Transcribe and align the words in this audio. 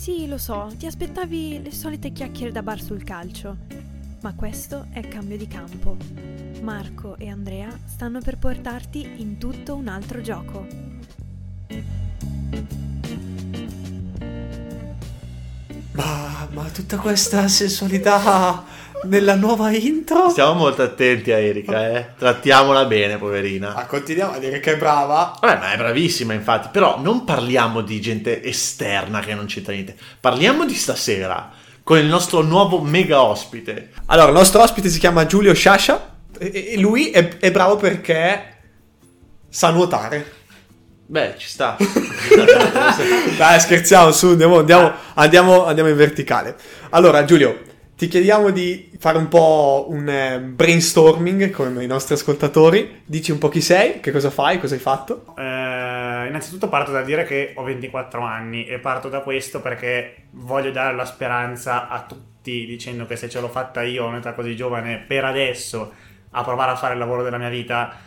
Sì, 0.00 0.26
lo 0.26 0.38
so, 0.38 0.72
ti 0.78 0.86
aspettavi 0.86 1.60
le 1.62 1.72
solite 1.72 2.10
chiacchiere 2.10 2.50
da 2.50 2.62
bar 2.62 2.80
sul 2.80 3.04
calcio. 3.04 3.58
Ma 4.22 4.32
questo 4.32 4.86
è 4.92 5.06
cambio 5.06 5.36
di 5.36 5.46
campo. 5.46 5.94
Marco 6.62 7.18
e 7.18 7.28
Andrea 7.28 7.68
stanno 7.84 8.18
per 8.22 8.38
portarti 8.38 9.16
in 9.20 9.36
tutto 9.36 9.74
un 9.74 9.88
altro 9.88 10.22
gioco. 10.22 10.66
Ma, 15.92 16.48
ma 16.50 16.70
tutta 16.70 16.96
questa 16.96 17.46
sensualità 17.48 18.64
nella 19.04 19.34
nuova 19.34 19.70
intro? 19.70 20.28
Stiamo 20.30 20.54
molto 20.54 20.82
attenti 20.82 21.32
a 21.32 21.38
Erika, 21.38 21.90
eh. 21.90 22.06
Trattiamola 22.18 22.84
bene, 22.84 23.18
poverina. 23.18 23.74
Ah, 23.74 23.86
continuiamo 23.86 24.34
a 24.34 24.38
dire 24.38 24.60
che 24.60 24.72
è 24.72 24.76
brava. 24.76 25.36
Vabbè, 25.40 25.58
ma 25.58 25.72
è 25.72 25.76
bravissima, 25.76 26.32
infatti. 26.32 26.68
Però 26.70 27.00
non 27.00 27.24
parliamo 27.24 27.80
di 27.80 28.00
gente 28.00 28.42
esterna 28.42 29.20
che 29.20 29.34
non 29.34 29.46
c'entra 29.46 29.72
niente. 29.72 29.96
Parliamo 30.20 30.64
di 30.64 30.74
stasera 30.74 31.50
con 31.82 31.98
il 31.98 32.06
nostro 32.06 32.42
nuovo 32.42 32.80
mega 32.80 33.22
ospite. 33.22 33.90
Allora, 34.06 34.28
il 34.28 34.34
nostro 34.34 34.62
ospite 34.62 34.88
si 34.88 34.98
chiama 34.98 35.26
Giulio 35.26 35.54
Sciascia 35.54 36.16
e, 36.38 36.72
e 36.72 36.78
lui 36.78 37.10
è, 37.10 37.38
è 37.38 37.50
bravo 37.50 37.76
perché 37.76 38.56
sa 39.48 39.70
nuotare. 39.70 40.38
Beh, 41.06 41.34
ci 41.38 41.48
sta. 41.48 41.76
Dai, 43.36 43.58
scherziamo, 43.58 44.12
su, 44.12 44.28
andiamo, 44.28 44.58
andiamo, 44.58 44.92
andiamo, 45.14 45.64
andiamo 45.64 45.88
in 45.90 45.96
verticale. 45.96 46.54
Allora, 46.90 47.24
Giulio, 47.24 47.62
ti 48.00 48.08
chiediamo 48.08 48.48
di 48.48 48.90
fare 48.98 49.18
un 49.18 49.28
po' 49.28 49.88
un 49.90 50.08
eh, 50.08 50.40
brainstorming 50.40 51.50
con 51.50 51.82
i 51.82 51.86
nostri 51.86 52.14
ascoltatori. 52.14 53.02
Dici 53.04 53.30
un 53.30 53.36
po' 53.36 53.50
chi 53.50 53.60
sei, 53.60 54.00
che 54.00 54.10
cosa 54.10 54.30
fai, 54.30 54.58
cosa 54.58 54.72
hai 54.72 54.80
fatto. 54.80 55.34
Eh, 55.36 55.42
innanzitutto 56.26 56.70
parto 56.70 56.92
da 56.92 57.02
dire 57.02 57.24
che 57.24 57.52
ho 57.54 57.62
24 57.62 58.22
anni 58.22 58.64
e 58.64 58.78
parto 58.78 59.10
da 59.10 59.20
questo 59.20 59.60
perché 59.60 60.28
voglio 60.30 60.70
dare 60.70 60.96
la 60.96 61.04
speranza 61.04 61.88
a 61.88 62.00
tutti 62.00 62.64
dicendo 62.64 63.04
che 63.04 63.16
se 63.16 63.28
ce 63.28 63.38
l'ho 63.38 63.50
fatta 63.50 63.82
io 63.82 64.06
a 64.06 64.08
un'età 64.08 64.32
così 64.32 64.56
giovane 64.56 65.04
per 65.06 65.26
adesso 65.26 65.92
a 66.30 66.42
provare 66.42 66.70
a 66.70 66.76
fare 66.76 66.94
il 66.94 67.00
lavoro 67.00 67.22
della 67.22 67.36
mia 67.36 67.50
vita 67.50 67.98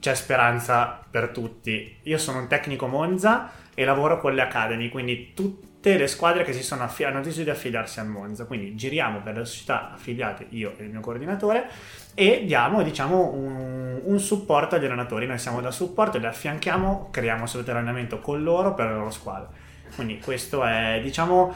c'è 0.00 0.16
speranza 0.16 1.00
per 1.08 1.28
tutti. 1.28 1.98
Io 2.02 2.18
sono 2.18 2.40
un 2.40 2.48
tecnico 2.48 2.88
Monza 2.88 3.52
e 3.72 3.84
lavoro 3.84 4.18
con 4.18 4.34
le 4.34 4.42
Academy, 4.42 4.88
quindi 4.88 5.32
tutte 5.80 5.96
le 5.96 6.08
squadre 6.08 6.42
che 6.42 6.52
si 6.52 6.62
sono 6.64 6.82
affi- 6.82 7.04
hanno 7.04 7.20
deciso 7.20 7.44
di 7.44 7.50
affiliarsi 7.50 8.00
a 8.00 8.04
Monza. 8.04 8.44
Quindi 8.44 8.74
giriamo 8.74 9.20
per 9.22 9.38
le 9.38 9.44
società 9.44 9.92
affiliate, 9.92 10.46
io 10.50 10.74
e 10.76 10.84
il 10.84 10.90
mio 10.90 11.00
coordinatore, 11.00 11.68
e 12.14 12.42
diamo 12.44 12.82
diciamo, 12.82 13.32
un, 13.32 14.00
un 14.02 14.18
supporto 14.18 14.74
agli 14.74 14.84
allenatori. 14.84 15.26
Noi 15.26 15.38
siamo 15.38 15.60
da 15.60 15.70
supporto, 15.70 16.18
li 16.18 16.26
affianchiamo, 16.26 17.08
creiamo 17.10 17.44
assolutamente 17.44 17.88
allenamento 17.90 18.20
con 18.20 18.42
loro 18.42 18.74
per 18.74 18.88
le 18.88 18.94
loro 18.94 19.10
squadre. 19.10 19.48
Quindi 19.94 20.18
questo 20.18 20.64
è, 20.64 21.00
diciamo, 21.02 21.54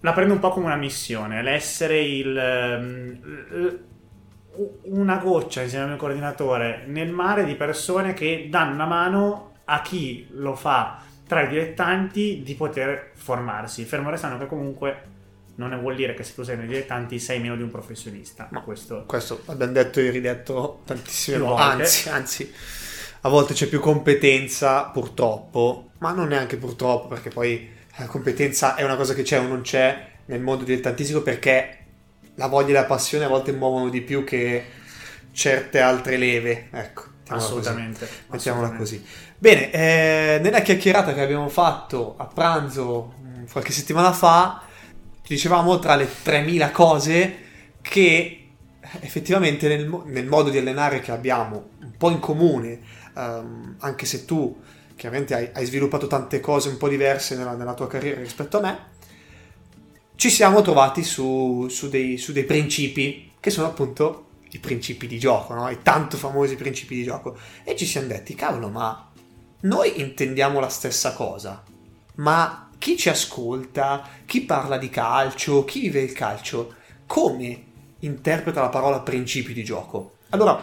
la 0.00 0.12
prendo 0.12 0.34
un 0.34 0.40
po' 0.40 0.50
come 0.50 0.66
una 0.66 0.76
missione, 0.76 1.42
l'essere 1.42 2.00
il, 2.00 2.36
ehm, 2.36 3.78
una 4.82 5.16
goccia 5.16 5.62
insieme 5.62 5.84
al 5.84 5.90
mio 5.90 5.98
coordinatore 5.98 6.84
nel 6.86 7.10
mare 7.10 7.44
di 7.44 7.54
persone 7.54 8.12
che 8.12 8.48
danno 8.50 8.74
una 8.74 8.84
mano 8.84 9.52
a 9.64 9.80
chi 9.80 10.26
lo 10.30 10.54
fa 10.54 11.00
tra 11.32 11.44
i 11.44 11.48
dilettanti 11.48 12.42
di 12.44 12.54
poter 12.54 13.12
formarsi, 13.14 13.86
fermo 13.86 14.10
restando 14.10 14.36
che 14.36 14.46
comunque 14.46 15.02
non 15.54 15.78
vuol 15.80 15.94
dire 15.94 16.12
che 16.12 16.24
se 16.24 16.34
tu 16.34 16.42
sei 16.42 16.58
nei 16.58 16.66
dilettanti 16.66 17.18
sei 17.18 17.40
meno 17.40 17.56
di 17.56 17.62
un 17.62 17.70
professionista. 17.70 18.48
Ma 18.50 18.60
questo, 18.60 19.04
questo 19.06 19.40
abbiamo 19.46 19.72
detto 19.72 19.98
e 19.98 20.10
ridetto 20.10 20.82
tantissime 20.84 21.38
volte. 21.38 21.62
volte. 21.62 21.82
Anzi, 21.82 22.08
anzi, 22.10 22.52
a 23.22 23.28
volte 23.30 23.54
c'è 23.54 23.66
più 23.66 23.80
competenza, 23.80 24.82
purtroppo, 24.90 25.92
ma 26.00 26.12
non 26.12 26.28
neanche 26.28 26.58
purtroppo, 26.58 27.08
perché 27.08 27.30
poi 27.30 27.66
la 27.96 28.04
competenza 28.04 28.74
è 28.74 28.84
una 28.84 28.96
cosa 28.96 29.14
che 29.14 29.22
c'è 29.22 29.38
o 29.38 29.46
non 29.46 29.62
c'è 29.62 30.10
nel 30.26 30.40
mondo 30.42 30.64
dilettantistico 30.64 31.22
perché 31.22 31.78
la 32.34 32.46
voglia 32.46 32.70
e 32.70 32.72
la 32.74 32.84
passione 32.84 33.24
a 33.24 33.28
volte 33.28 33.52
muovono 33.52 33.88
di 33.88 34.02
più 34.02 34.22
che 34.22 34.66
certe 35.32 35.80
altre 35.80 36.18
leve. 36.18 36.68
Ecco, 36.72 37.04
mettiamola 37.20 37.42
assolutamente. 37.42 38.06
così. 38.06 38.20
Mettiamola 38.28 38.66
assolutamente. 38.66 38.76
così. 38.76 39.30
Bene, 39.42 39.72
eh, 39.72 40.38
nella 40.40 40.62
chiacchierata 40.62 41.12
che 41.14 41.20
abbiamo 41.20 41.48
fatto 41.48 42.14
a 42.16 42.26
pranzo 42.26 43.14
mh, 43.20 43.50
qualche 43.50 43.72
settimana 43.72 44.12
fa, 44.12 44.62
dicevamo 45.26 45.80
tra 45.80 45.96
le 45.96 46.08
3000 46.22 46.70
cose 46.70 47.36
che 47.82 48.50
effettivamente 49.00 49.66
nel, 49.66 50.02
nel 50.04 50.26
modo 50.26 50.48
di 50.48 50.58
allenare 50.58 51.00
che 51.00 51.10
abbiamo 51.10 51.70
un 51.80 51.90
po' 51.98 52.10
in 52.10 52.20
comune, 52.20 52.82
ehm, 53.16 53.78
anche 53.80 54.06
se 54.06 54.24
tu 54.26 54.60
chiaramente 54.94 55.34
hai, 55.34 55.48
hai 55.52 55.66
sviluppato 55.66 56.06
tante 56.06 56.38
cose 56.38 56.68
un 56.68 56.76
po' 56.76 56.88
diverse 56.88 57.34
nella, 57.34 57.56
nella 57.56 57.74
tua 57.74 57.88
carriera 57.88 58.20
rispetto 58.20 58.58
a 58.58 58.60
me, 58.60 58.78
ci 60.14 60.30
siamo 60.30 60.62
trovati 60.62 61.02
su, 61.02 61.66
su 61.68 61.88
dei, 61.88 62.16
su 62.16 62.30
dei 62.30 62.44
principi 62.44 63.32
che 63.40 63.50
sono 63.50 63.66
appunto 63.66 64.26
i 64.50 64.60
principi 64.60 65.08
di 65.08 65.18
gioco, 65.18 65.54
no? 65.54 65.68
i 65.68 65.80
tanto 65.82 66.16
famosi 66.16 66.54
principi 66.54 66.94
di 66.94 67.02
gioco. 67.02 67.36
E 67.64 67.74
ci 67.74 67.86
siamo 67.86 68.06
detti, 68.06 68.36
cavolo, 68.36 68.68
ma 68.68 69.10
noi 69.62 70.00
intendiamo 70.00 70.60
la 70.60 70.68
stessa 70.68 71.12
cosa, 71.12 71.62
ma 72.16 72.68
chi 72.78 72.96
ci 72.96 73.08
ascolta, 73.08 74.02
chi 74.26 74.42
parla 74.42 74.76
di 74.78 74.88
calcio, 74.90 75.64
chi 75.64 75.80
vive 75.80 76.00
il 76.02 76.12
calcio, 76.12 76.74
come 77.06 77.64
interpreta 78.00 78.60
la 78.60 78.68
parola 78.68 79.00
principi 79.00 79.52
di 79.52 79.62
gioco? 79.62 80.16
Allora, 80.30 80.60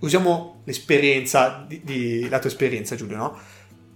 usiamo 0.00 0.60
l'esperienza, 0.64 1.64
di, 1.66 1.80
di- 1.82 2.28
la 2.28 2.38
tua 2.38 2.50
esperienza 2.50 2.94
Giulio, 2.94 3.16
no? 3.16 3.38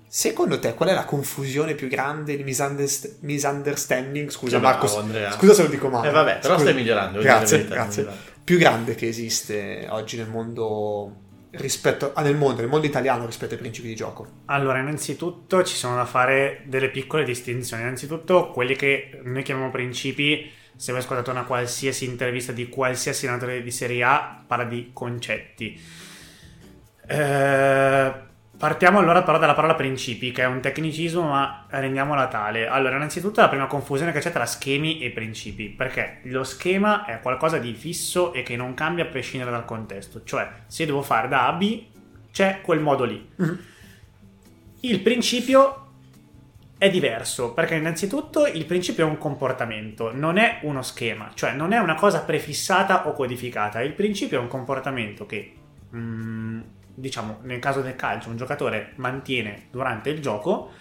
Secondo 0.08 0.58
te 0.58 0.72
qual 0.74 0.88
è 0.88 0.94
la 0.94 1.04
confusione 1.04 1.74
più 1.74 1.88
grande, 1.88 2.32
il 2.32 2.42
misunderst- 2.44 3.18
misunderstanding? 3.20 4.30
Scusa 4.30 4.58
Marco, 4.58 4.98
Andrea. 4.98 5.30
scusa 5.32 5.52
se 5.52 5.62
lo 5.62 5.68
dico 5.68 5.88
male. 5.88 6.08
Eh, 6.08 6.12
vabbè, 6.12 6.38
però 6.38 6.54
Scusa. 6.54 6.66
stai 6.68 6.74
migliorando, 6.74 7.20
Grazie, 7.20 7.66
grazie. 7.66 8.06
Più 8.42 8.56
grande 8.58 8.94
che 8.94 9.08
esiste 9.08 9.86
oggi 9.90 10.16
nel 10.16 10.28
mondo 10.28 11.24
rispetto 11.58 12.12
ah, 12.14 12.22
nel 12.22 12.36
mondo, 12.36 12.60
nel 12.60 12.70
mondo 12.70 12.86
italiano 12.86 13.26
rispetto 13.26 13.54
ai 13.54 13.60
principi 13.60 13.88
di 13.88 13.94
gioco. 13.94 14.42
Allora, 14.46 14.78
innanzitutto 14.78 15.62
ci 15.62 15.74
sono 15.74 15.96
da 15.96 16.04
fare 16.04 16.62
delle 16.66 16.90
piccole 16.90 17.24
distinzioni. 17.24 17.82
Innanzitutto, 17.82 18.50
quelli 18.50 18.76
che 18.76 19.20
noi 19.24 19.42
chiamiamo 19.42 19.70
principi, 19.70 20.50
se 20.76 20.92
voi 20.92 21.00
ascoltate 21.00 21.30
una 21.30 21.44
qualsiasi 21.44 22.04
intervista 22.04 22.52
di 22.52 22.68
qualsiasi 22.68 23.26
allenatore 23.26 23.62
di 23.62 23.70
Serie 23.70 24.02
A, 24.02 24.44
parla 24.46 24.64
di 24.64 24.90
concetti. 24.92 25.80
Eh, 27.08 28.12
partiamo 28.56 28.98
allora 28.98 29.22
però 29.22 29.38
dalla 29.38 29.54
parola 29.54 29.74
principi, 29.74 30.30
che 30.32 30.42
è 30.42 30.46
un 30.46 30.60
tecnicismo, 30.60 31.28
ma 31.28 31.66
rendiamola 31.68 32.28
tale. 32.28 32.66
Allora, 32.66 32.96
innanzitutto 32.96 33.40
la 33.40 33.48
prima 33.48 33.66
confusione 33.66 34.12
che 34.12 34.20
c'è 34.20 34.32
tra 34.32 34.46
schemi 34.46 35.00
e 35.00 35.10
principi, 35.10 35.68
perché 35.68 36.20
lo 36.24 36.44
schema 36.44 37.04
è 37.04 37.20
qualcosa 37.20 37.58
di 37.58 37.74
fisso 37.74 38.32
e 38.32 38.42
che 38.42 38.56
non 38.56 38.74
cambia 38.74 39.04
a 39.04 39.08
prescindere 39.08 39.50
dal 39.50 39.64
contesto. 39.64 40.22
Cioè, 40.24 40.48
se 40.66 40.86
devo 40.86 41.02
fare 41.02 41.28
da 41.28 41.46
A 41.46 41.48
a 41.48 41.52
B, 41.52 41.84
c'è 42.32 42.60
quel 42.62 42.80
modo 42.80 43.04
lì. 43.04 43.28
Il 44.80 45.00
principio 45.00 45.86
è 46.78 46.90
diverso 46.90 47.54
perché 47.54 47.74
innanzitutto 47.74 48.46
il 48.46 48.66
principio 48.66 49.06
è 49.06 49.08
un 49.08 49.16
comportamento, 49.16 50.14
non 50.14 50.36
è 50.36 50.58
uno 50.62 50.82
schema, 50.82 51.30
cioè 51.34 51.52
non 51.52 51.72
è 51.72 51.78
una 51.78 51.94
cosa 51.94 52.20
prefissata 52.20 53.08
o 53.08 53.12
codificata. 53.12 53.80
Il 53.80 53.94
principio 53.94 54.38
è 54.38 54.40
un 54.40 54.48
comportamento 54.48 55.24
che, 55.24 55.54
mm, 55.94 56.60
diciamo, 56.96 57.38
nel 57.42 57.60
caso 57.60 57.82
del 57.82 57.94
calcio, 57.94 58.30
un 58.30 58.36
giocatore 58.36 58.92
mantiene 58.96 59.68
durante 59.70 60.10
il 60.10 60.20
gioco, 60.20 60.72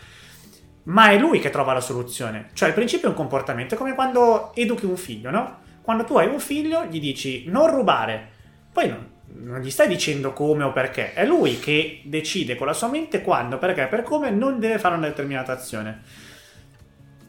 ma 0.84 1.10
è 1.10 1.18
lui 1.18 1.40
che 1.40 1.50
trova 1.50 1.74
la 1.74 1.82
soluzione. 1.82 2.50
Cioè 2.54 2.70
il 2.70 2.74
principio 2.74 3.08
è 3.08 3.12
un 3.12 3.18
comportamento, 3.18 3.76
è 3.76 3.78
come 3.78 3.94
quando 3.94 4.54
educhi 4.56 4.86
un 4.86 4.98
figlio, 4.98 5.30
no? 5.30 5.64
Quando 5.82 6.04
tu 6.04 6.18
hai 6.18 6.28
un 6.28 6.40
figlio 6.40 6.86
gli 6.86 7.00
dici 7.00 7.46
non 7.48 7.70
rubare, 7.70 8.30
poi 8.72 8.90
non, 8.90 9.12
non 9.44 9.60
gli 9.60 9.70
stai 9.70 9.88
dicendo 9.88 10.34
come 10.34 10.64
o 10.64 10.72
perché, 10.72 11.14
è 11.14 11.26
lui 11.26 11.60
che 11.60 12.02
decide 12.06 12.56
con 12.56 12.68
la 12.68 12.74
sua 12.74 12.88
mente 12.88 13.22
quando, 13.22 13.58
perché, 13.58 13.88
per 13.88 14.04
come 14.04 14.30
non 14.32 14.60
deve 14.60 14.80
fare 14.80 14.96
una 14.96 15.08
determinata 15.08 15.52
azione. 15.52 16.02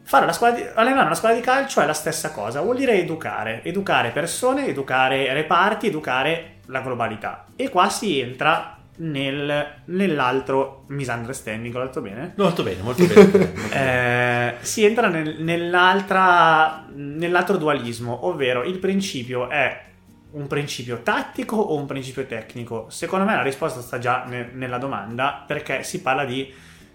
Fare 0.03 0.25
la 0.25 0.31
squadra 0.31 0.61
di- 0.61 0.69
allenare 0.73 1.07
una 1.07 1.15
squadra 1.15 1.37
di 1.37 1.43
calcio 1.43 1.81
è 1.81 1.85
la 1.85 1.93
stessa 1.93 2.31
cosa, 2.31 2.61
vuol 2.61 2.77
dire 2.77 2.93
educare, 2.93 3.61
educare 3.63 4.11
persone, 4.11 4.67
educare 4.67 5.33
reparti, 5.33 5.87
educare 5.87 6.59
la 6.67 6.79
globalità. 6.79 7.47
E 7.55 7.69
qua 7.69 7.89
si 7.89 8.19
entra 8.19 8.76
nel- 8.97 9.65
nell'altro 9.85 10.83
misunderstanding, 10.87 11.75
ho 11.75 11.83
detto 11.83 12.01
bene? 12.01 12.33
Molto 12.37 12.63
bene, 12.63 12.81
molto 12.81 13.05
bene. 13.05 13.53
Eh, 13.71 14.55
si 14.61 14.83
entra 14.85 15.07
nel- 15.07 15.41
nell'altra, 15.41 16.85
nell'altro 16.93 17.57
dualismo, 17.57 18.25
ovvero 18.25 18.63
il 18.63 18.77
principio 18.79 19.49
è 19.49 19.83
un 20.31 20.47
principio 20.47 21.01
tattico 21.03 21.55
o 21.55 21.75
un 21.75 21.85
principio 21.85 22.25
tecnico? 22.25 22.89
Secondo 22.89 23.25
me 23.25 23.35
la 23.35 23.43
risposta 23.43 23.81
sta 23.81 23.97
già 23.97 24.25
ne- 24.25 24.49
nella 24.53 24.77
domanda 24.77 25.43
perché 25.45 25.83
si 25.83 26.01
parla 26.01 26.25
di... 26.25 26.53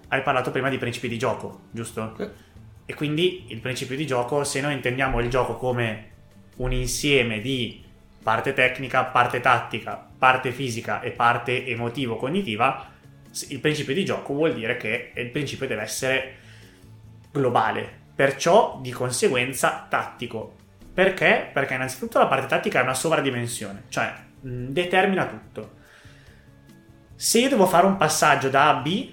Hai 0.09 0.23
parlato 0.23 0.51
prima 0.51 0.69
di 0.69 0.77
principi 0.77 1.09
di 1.09 1.17
gioco, 1.19 1.61
giusto? 1.71 2.15
Sì. 2.19 2.29
E 2.85 2.95
quindi 2.95 3.47
il 3.49 3.61
principio 3.61 3.97
di 3.97 4.07
gioco, 4.07 4.45
se 4.45 4.61
noi 4.61 4.75
intendiamo 4.75 5.21
il 5.21 5.31
gioco 5.31 5.57
come 5.57 6.11
un 6.57 6.73
insieme 6.73 7.41
di 7.41 7.83
parte 8.23 8.53
tecnica, 8.53 9.05
parte 9.05 9.41
tattica, 9.41 10.09
parte 10.19 10.53
fisica 10.53 11.01
e 11.01 11.11
parte 11.11 11.67
emotivo-cognitiva, 11.67 12.91
il 13.49 13.61
principio 13.61 13.95
di 13.95 14.05
gioco 14.05 14.35
vuol 14.35 14.55
dire 14.55 14.77
che 14.77 15.13
il 15.15 15.31
principio 15.31 15.67
deve 15.67 15.83
essere 15.83 16.37
globale. 17.33 18.01
perciò 18.15 18.79
di 18.81 18.91
conseguenza 18.91 19.87
tattico. 19.89 20.57
Perché? 20.93 21.51
Perché 21.53 21.75
innanzitutto 21.75 22.19
la 22.19 22.27
parte 22.27 22.47
tattica 22.47 22.81
è 22.81 22.83
una 22.83 22.95
sovradimensione, 22.95 23.85
cioè 23.89 24.13
mh, 24.41 24.67
determina 24.67 25.27
tutto. 25.27 25.81
Se 27.17 27.39
io 27.41 27.49
devo 27.49 27.67
fare 27.67 27.87
un 27.87 27.97
passaggio 27.97 28.51
da 28.51 28.65
A 28.65 28.77
a 28.77 28.81
B, 28.81 29.13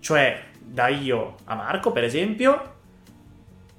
cioè 0.00 0.42
da 0.58 0.88
io 0.88 1.36
a 1.44 1.54
Marco 1.54 1.92
per 1.92 2.02
esempio, 2.04 2.76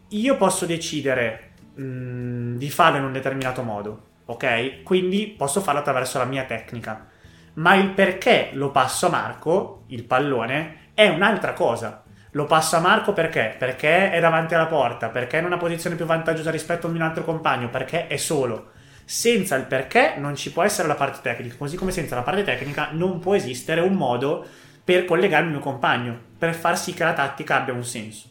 io 0.10 0.38
posso 0.38 0.66
decidere 0.66 1.49
mh, 1.80 2.58
di 2.58 2.70
farlo 2.70 2.98
in 2.98 3.06
un 3.06 3.12
determinato 3.12 3.64
modo, 3.64 4.08
ok? 4.26 4.84
Quindi 4.84 5.28
posso 5.28 5.62
farlo 5.62 5.80
attraverso 5.80 6.18
la 6.18 6.26
mia 6.26 6.44
tecnica. 6.44 7.08
Ma 7.54 7.76
il 7.76 7.90
perché 7.92 8.50
lo 8.54 8.72
passo 8.72 9.08
a 9.08 9.10
Marco, 9.10 9.84
il 9.88 10.04
pallone, 10.04 10.92
è 10.94 11.08
un'altra 11.08 11.54
cosa. 11.54 12.04
Lo 12.34 12.46
passo 12.46 12.76
a 12.76 12.80
Marco 12.80 13.12
perché? 13.12 13.56
Perché 13.58 14.12
è 14.12 14.20
davanti 14.20 14.54
alla 14.54 14.68
porta, 14.68 15.10
perché 15.10 15.38
è 15.38 15.40
in 15.40 15.48
una 15.48 15.58
posizione 15.58 15.96
più 15.96 16.06
vantaggiosa 16.06 16.52
rispetto 16.52 16.88
a 16.88 16.90
un 16.90 17.02
altro 17.02 17.24
compagno, 17.24 17.70
perché 17.70 18.08
è 18.08 18.18
solo. 18.18 18.72
Senza 19.04 19.56
il 19.56 19.66
perché 19.66 20.14
non 20.18 20.36
ci 20.36 20.52
può 20.52 20.62
essere 20.62 20.88
la 20.88 20.94
parte 20.94 21.20
tecnica, 21.24 21.56
così 21.58 21.76
come 21.76 21.92
senza 21.92 22.14
la 22.16 22.22
parte 22.22 22.44
tecnica 22.44 22.90
non 22.92 23.18
può 23.18 23.34
esistere 23.34 23.82
un 23.82 23.94
modo 23.94 24.46
per 24.84 25.06
collegarmi 25.06 25.48
al 25.48 25.54
mio 25.54 25.60
compagno, 25.60 26.20
per 26.38 26.54
far 26.54 26.78
sì 26.78 26.94
che 26.94 27.04
la 27.04 27.14
tattica 27.14 27.56
abbia 27.56 27.74
un 27.74 27.84
senso. 27.84 28.28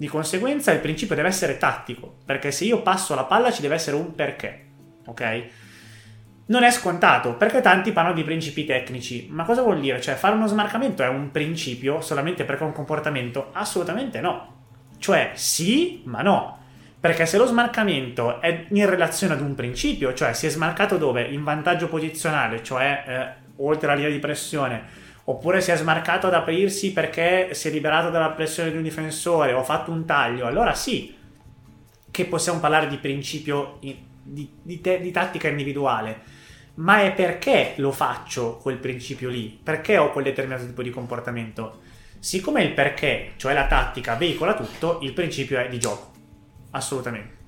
Di 0.00 0.08
conseguenza 0.08 0.72
il 0.72 0.80
principio 0.80 1.14
deve 1.14 1.28
essere 1.28 1.58
tattico, 1.58 2.20
perché 2.24 2.52
se 2.52 2.64
io 2.64 2.80
passo 2.80 3.14
la 3.14 3.24
palla 3.24 3.52
ci 3.52 3.60
deve 3.60 3.74
essere 3.74 3.96
un 3.96 4.14
perché, 4.14 4.68
ok? 5.04 5.42
Non 6.46 6.62
è 6.62 6.70
scontato, 6.70 7.34
perché 7.34 7.60
tanti 7.60 7.92
parlano 7.92 8.16
di 8.16 8.24
principi 8.24 8.64
tecnici, 8.64 9.28
ma 9.28 9.44
cosa 9.44 9.60
vuol 9.60 9.78
dire? 9.78 10.00
Cioè 10.00 10.14
fare 10.14 10.36
uno 10.36 10.46
smarcamento 10.46 11.02
è 11.02 11.08
un 11.08 11.30
principio 11.30 12.00
solamente 12.00 12.46
perché 12.46 12.62
è 12.64 12.66
un 12.66 12.72
comportamento? 12.72 13.50
Assolutamente 13.52 14.22
no. 14.22 14.62
Cioè 14.96 15.32
sì, 15.34 16.00
ma 16.06 16.22
no. 16.22 16.58
Perché 16.98 17.26
se 17.26 17.36
lo 17.36 17.44
smarcamento 17.44 18.40
è 18.40 18.68
in 18.70 18.88
relazione 18.88 19.34
ad 19.34 19.42
un 19.42 19.54
principio, 19.54 20.14
cioè 20.14 20.32
si 20.32 20.46
è 20.46 20.48
smarcato 20.48 20.96
dove? 20.96 21.24
In 21.24 21.44
vantaggio 21.44 21.88
posizionale, 21.88 22.62
cioè 22.62 23.04
eh, 23.06 23.48
oltre 23.56 23.88
la 23.88 23.94
linea 23.96 24.10
di 24.10 24.18
pressione, 24.18 24.82
oppure 25.24 25.60
si 25.60 25.70
è 25.70 25.76
smarcato 25.76 26.26
ad 26.26 26.34
aprirsi 26.34 26.92
perché 26.92 27.50
si 27.52 27.68
è 27.68 27.70
liberato 27.70 28.10
dalla 28.10 28.30
pressione 28.30 28.70
di 28.70 28.76
un 28.76 28.82
difensore 28.82 29.52
o 29.52 29.60
ha 29.60 29.64
fatto 29.64 29.90
un 29.90 30.04
taglio, 30.04 30.46
allora 30.46 30.74
sì 30.74 31.16
che 32.10 32.24
possiamo 32.24 32.58
parlare 32.58 32.88
di 32.88 32.96
principio 32.96 33.78
di, 33.80 33.96
di, 34.22 34.80
te, 34.80 35.00
di 35.00 35.10
tattica 35.10 35.48
individuale 35.48 36.38
ma 36.74 37.02
è 37.02 37.12
perché 37.12 37.74
lo 37.76 37.92
faccio 37.92 38.56
quel 38.56 38.78
principio 38.78 39.28
lì, 39.28 39.58
perché 39.62 39.98
ho 39.98 40.10
quel 40.12 40.24
determinato 40.24 40.66
tipo 40.66 40.82
di 40.82 40.90
comportamento. 40.90 41.80
Siccome 42.18 42.62
il 42.62 42.72
perché, 42.72 43.32
cioè 43.36 43.52
la 43.52 43.66
tattica, 43.66 44.14
veicola 44.14 44.54
tutto, 44.54 45.00
il 45.02 45.12
principio 45.12 45.58
è 45.58 45.68
di 45.68 45.78
gioco. 45.78 46.12
Assolutamente. 46.70 47.39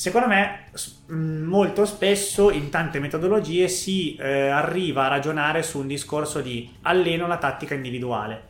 Secondo 0.00 0.28
me, 0.28 0.70
molto 1.08 1.84
spesso 1.84 2.50
in 2.50 2.70
tante 2.70 3.00
metodologie 3.00 3.68
si 3.68 4.16
eh, 4.16 4.48
arriva 4.48 5.04
a 5.04 5.08
ragionare 5.08 5.62
su 5.62 5.78
un 5.78 5.86
discorso 5.86 6.40
di 6.40 6.74
alleno 6.84 7.26
la 7.26 7.36
tattica 7.36 7.74
individuale. 7.74 8.42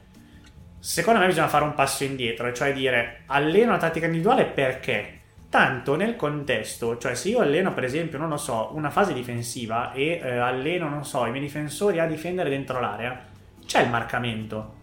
Secondo 0.78 1.18
me 1.18 1.26
bisogna 1.26 1.48
fare 1.48 1.64
un 1.64 1.74
passo 1.74 2.04
indietro, 2.04 2.52
cioè 2.52 2.72
dire 2.72 3.22
alleno 3.26 3.72
la 3.72 3.78
tattica 3.78 4.06
individuale 4.06 4.44
perché? 4.44 5.18
Tanto 5.50 5.96
nel 5.96 6.14
contesto, 6.14 6.98
cioè 6.98 7.16
se 7.16 7.30
io 7.30 7.40
alleno 7.40 7.74
per 7.74 7.82
esempio, 7.82 8.16
non 8.16 8.28
lo 8.28 8.36
so, 8.36 8.70
una 8.74 8.90
fase 8.90 9.12
difensiva 9.12 9.92
e 9.92 10.20
eh, 10.22 10.36
alleno, 10.36 10.88
non 10.88 11.04
so, 11.04 11.26
i 11.26 11.30
miei 11.30 11.42
difensori 11.42 11.98
a 11.98 12.06
difendere 12.06 12.48
dentro 12.48 12.78
l'area, 12.78 13.24
c'è 13.66 13.82
il 13.82 13.90
marcamento. 13.90 14.74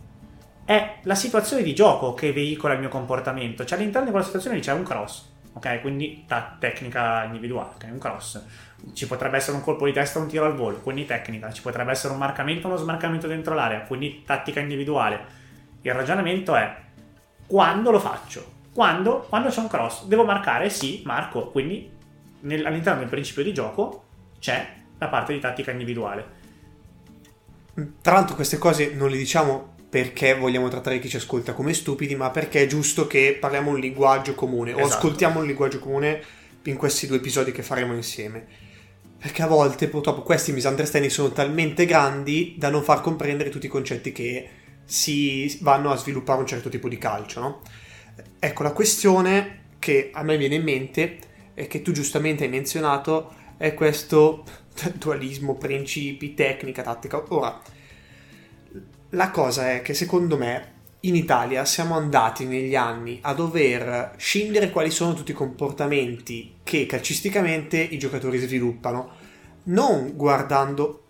È 0.65 0.97
la 1.03 1.15
situazione 1.15 1.63
di 1.63 1.73
gioco 1.73 2.13
che 2.13 2.33
veicola 2.33 2.73
il 2.73 2.81
mio 2.81 2.89
comportamento, 2.89 3.63
cioè 3.63 3.77
all'interno 3.77 4.07
di 4.07 4.11
quella 4.11 4.25
situazione 4.25 4.59
c'è 4.59 4.73
un 4.73 4.83
cross 4.83 5.35
ok? 5.57 5.81
Quindi 5.81 6.23
ta- 6.27 6.55
tecnica 6.57 7.23
individuale, 7.25 7.71
ok? 7.75 7.87
Un 7.91 7.99
cross. 7.99 8.43
Ci 8.93 9.07
potrebbe 9.07 9.37
essere 9.37 9.57
un 9.57 9.63
colpo 9.63 9.85
di 9.85 9.91
testa 9.91 10.19
un 10.19 10.27
tiro 10.27 10.45
al 10.45 10.55
volo, 10.55 10.77
quindi 10.77 11.05
tecnica. 11.05 11.51
Ci 11.51 11.61
potrebbe 11.61 11.91
essere 11.91 12.13
un 12.13 12.19
marcamento 12.19 12.67
uno 12.67 12.77
smarcamento 12.77 13.27
dentro 13.27 13.53
l'area, 13.53 13.81
quindi 13.81 14.23
tattica 14.25 14.59
individuale. 14.59 15.35
Il 15.81 15.93
ragionamento 15.93 16.55
è 16.55 16.75
quando 17.45 17.91
lo 17.91 17.99
faccio? 17.99 18.55
Quando, 18.73 19.25
quando 19.27 19.49
c'è 19.49 19.59
un 19.59 19.67
cross, 19.67 20.05
devo 20.05 20.23
marcare? 20.23 20.69
Sì, 20.69 21.01
marco. 21.05 21.49
Quindi 21.49 21.89
nel, 22.41 22.65
all'interno 22.65 22.99
del 22.99 23.09
principio 23.09 23.43
di 23.43 23.53
gioco 23.53 24.05
c'è 24.39 24.75
la 24.97 25.07
parte 25.07 25.33
di 25.33 25.39
tattica 25.39 25.71
individuale. 25.71 26.35
Tra 28.01 28.13
l'altro 28.13 28.35
queste 28.35 28.57
cose 28.57 28.93
non 28.93 29.09
le 29.09 29.17
diciamo 29.17 29.75
perché 29.89 30.35
vogliamo 30.35 30.67
trattare 30.67 30.99
chi 30.99 31.09
ci 31.09 31.15
ascolta 31.15 31.53
come 31.53 31.73
stupidi, 31.73 32.15
ma 32.15 32.29
perché 32.29 32.63
è 32.63 32.67
giusto 32.67 33.07
che 33.07 33.37
parliamo 33.39 33.71
un 33.71 33.79
linguaggio 33.79 34.35
comune 34.35 34.71
esatto. 34.71 34.85
o 34.85 34.89
ascoltiamo 34.89 35.39
un 35.39 35.45
linguaggio 35.45 35.79
comune 35.79 36.21
in 36.63 36.75
questi 36.75 37.07
due 37.07 37.17
episodi 37.17 37.51
che 37.51 37.63
faremo 37.63 37.93
insieme. 37.93 38.45
Perché 39.17 39.41
a 39.41 39.47
volte 39.47 39.87
purtroppo 39.87 40.21
questi 40.21 40.51
misunderstanding 40.51 41.11
sono 41.11 41.31
talmente 41.31 41.85
grandi 41.85 42.55
da 42.57 42.69
non 42.69 42.83
far 42.83 43.01
comprendere 43.01 43.49
tutti 43.49 43.65
i 43.65 43.69
concetti 43.69 44.11
che 44.11 44.49
si 44.85 45.57
vanno 45.61 45.91
a 45.91 45.95
sviluppare 45.95 46.39
un 46.39 46.47
certo 46.47 46.69
tipo 46.69 46.87
di 46.87 46.97
calcio, 46.97 47.39
no? 47.39 47.61
Ecco, 48.39 48.63
la 48.63 48.71
questione 48.71 49.63
che 49.79 50.11
a 50.13 50.21
me 50.23 50.37
viene 50.37 50.55
in 50.55 50.63
mente 50.63 51.17
e 51.53 51.67
che 51.67 51.81
tu 51.81 51.91
giustamente 51.91 52.43
hai 52.43 52.49
menzionato 52.49 53.33
è 53.57 53.73
questo 53.73 54.43
dualismo 54.95 55.55
principi, 55.55 56.33
tecnica, 56.33 56.83
tattica. 56.83 57.23
Ora, 57.29 57.59
la 59.17 59.31
cosa 59.31 59.71
è 59.71 59.81
che 59.81 59.95
secondo 59.95 60.37
me 60.37 60.75
in 61.01 61.15
Italia 61.15 61.65
siamo 61.65 61.95
andati 61.95 62.45
negli 62.45 62.75
anni 62.75 63.17
a 63.23 63.33
dover 63.33 64.13
scindere 64.17 64.69
quali 64.69 64.91
sono 64.91 65.13
tutti 65.15 65.31
i 65.31 65.35
comportamenti 65.35 66.57
che 66.63 66.85
calcisticamente 66.85 67.77
i 67.77 67.97
giocatori 67.97 68.37
sviluppano, 68.37 69.09
non 69.63 70.13
guardando 70.15 71.05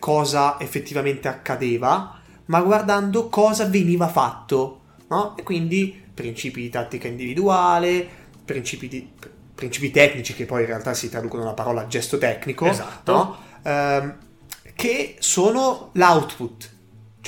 cosa 0.00 0.58
effettivamente 0.58 1.28
accadeva, 1.28 2.20
ma 2.46 2.60
guardando 2.60 3.28
cosa 3.28 3.66
veniva 3.66 4.08
fatto, 4.08 4.80
no? 5.08 5.36
E 5.36 5.44
quindi 5.44 6.06
principi 6.12 6.62
di 6.62 6.70
tattica 6.70 7.06
individuale, 7.06 8.06
principi, 8.44 8.88
di, 8.88 9.08
principi 9.54 9.92
tecnici 9.92 10.34
che 10.34 10.44
poi 10.44 10.62
in 10.62 10.66
realtà 10.66 10.92
si 10.92 11.08
traducono 11.08 11.42
nella 11.42 11.54
parola 11.54 11.86
gesto 11.86 12.18
tecnico, 12.18 12.66
esatto. 12.66 13.12
no? 13.12 13.36
eh, 13.62 14.14
che 14.74 15.16
sono 15.20 15.90
l'output 15.92 16.76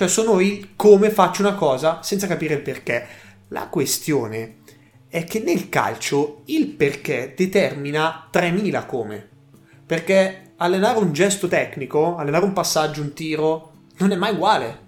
cioè 0.00 0.08
sono 0.08 0.40
il 0.40 0.70
come 0.76 1.10
faccio 1.10 1.42
una 1.42 1.52
cosa 1.52 2.00
senza 2.00 2.26
capire 2.26 2.54
il 2.54 2.62
perché. 2.62 3.06
La 3.48 3.66
questione 3.66 4.60
è 5.06 5.24
che 5.24 5.40
nel 5.40 5.68
calcio 5.68 6.40
il 6.46 6.68
perché 6.68 7.34
determina 7.36 8.26
3000 8.30 8.86
come. 8.86 9.28
Perché 9.84 10.52
allenare 10.56 11.00
un 11.00 11.12
gesto 11.12 11.48
tecnico, 11.48 12.16
allenare 12.16 12.46
un 12.46 12.54
passaggio, 12.54 13.02
un 13.02 13.12
tiro, 13.12 13.72
non 13.98 14.12
è 14.12 14.16
mai 14.16 14.32
uguale. 14.32 14.78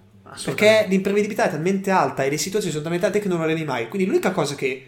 Perché 0.43 0.87
l'imprevedibilità 0.89 1.45
è 1.45 1.51
talmente 1.51 1.91
alta 1.91 2.23
e 2.23 2.31
le 2.31 2.37
situazioni 2.37 2.71
sono 2.71 2.85
talmente 2.85 3.05
alte 3.05 3.19
che 3.19 3.27
non 3.27 3.37
lo 3.37 3.43
alleni 3.43 3.65
mai. 3.65 3.89
Quindi 3.89 4.07
l'unica 4.07 4.31
cosa 4.31 4.55
che 4.55 4.87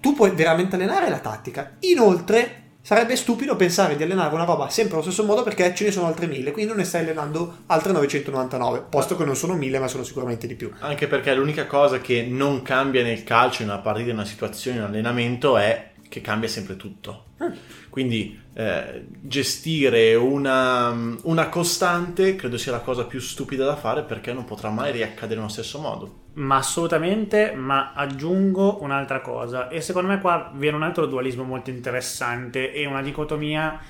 tu 0.00 0.14
puoi 0.14 0.32
veramente 0.32 0.74
allenare 0.74 1.06
è 1.06 1.10
la 1.10 1.20
tattica. 1.20 1.76
Inoltre, 1.82 2.67
Sarebbe 2.88 3.16
stupido 3.16 3.54
pensare 3.54 3.96
di 3.96 4.02
allenare 4.02 4.34
una 4.34 4.44
roba 4.44 4.70
sempre 4.70 4.94
allo 4.94 5.02
stesso 5.02 5.22
modo 5.22 5.42
perché 5.42 5.74
ce 5.74 5.84
ne 5.84 5.90
sono 5.90 6.06
altre 6.06 6.26
mille, 6.26 6.52
quindi 6.52 6.70
non 6.70 6.80
ne 6.80 6.86
stai 6.86 7.02
allenando 7.02 7.58
altre 7.66 7.92
999, 7.92 8.84
posto 8.88 9.14
che 9.14 9.26
non 9.26 9.36
sono 9.36 9.52
mille 9.56 9.78
ma 9.78 9.88
sono 9.88 10.04
sicuramente 10.04 10.46
di 10.46 10.54
più. 10.54 10.72
Anche 10.78 11.06
perché 11.06 11.34
l'unica 11.34 11.66
cosa 11.66 12.00
che 12.00 12.22
non 12.26 12.62
cambia 12.62 13.02
nel 13.02 13.24
calcio, 13.24 13.60
in 13.60 13.68
una 13.68 13.80
partita, 13.80 14.08
in 14.08 14.14
una 14.14 14.24
situazione, 14.24 14.78
in 14.78 14.84
un 14.84 14.88
allenamento 14.88 15.58
è 15.58 15.87
che 16.08 16.20
cambia 16.20 16.48
sempre 16.48 16.76
tutto. 16.76 17.24
Mm. 17.42 17.52
Quindi 17.90 18.40
eh, 18.54 19.06
gestire 19.20 20.14
una, 20.14 21.16
una, 21.22 21.48
costante 21.48 22.34
credo 22.36 22.56
sia 22.56 22.72
la 22.72 22.80
cosa 22.80 23.04
più 23.04 23.20
stupida 23.20 23.64
da 23.64 23.76
fare 23.76 24.02
perché 24.02 24.32
non 24.32 24.44
potrà 24.44 24.70
mai 24.70 24.92
riaccadere 24.92 25.36
nello 25.36 25.52
stesso 25.52 25.78
modo. 25.78 26.26
Ma 26.34 26.56
assolutamente, 26.56 27.52
ma 27.52 27.92
aggiungo 27.94 28.82
un'altra 28.82 29.20
cosa 29.20 29.68
e 29.68 29.80
secondo 29.80 30.08
me 30.08 30.20
qua 30.20 30.52
viene 30.54 30.76
un 30.76 30.82
altro 30.82 31.06
dualismo 31.06 31.44
molto 31.44 31.70
interessante 31.70 32.72
e 32.72 32.86
una 32.86 33.02
dicotomia 33.02 33.80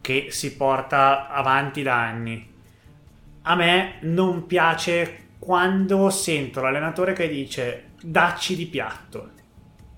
che 0.00 0.28
si 0.30 0.56
porta 0.56 1.28
avanti 1.28 1.82
da 1.82 2.00
anni. 2.00 2.54
A 3.42 3.54
me 3.54 3.94
non 4.02 4.46
piace 4.46 5.24
quando 5.38 6.10
sento 6.10 6.60
l'allenatore 6.60 7.12
che 7.12 7.28
dice 7.28 7.90
dacci 8.00 8.56
di 8.56 8.66
piatto. 8.66 9.30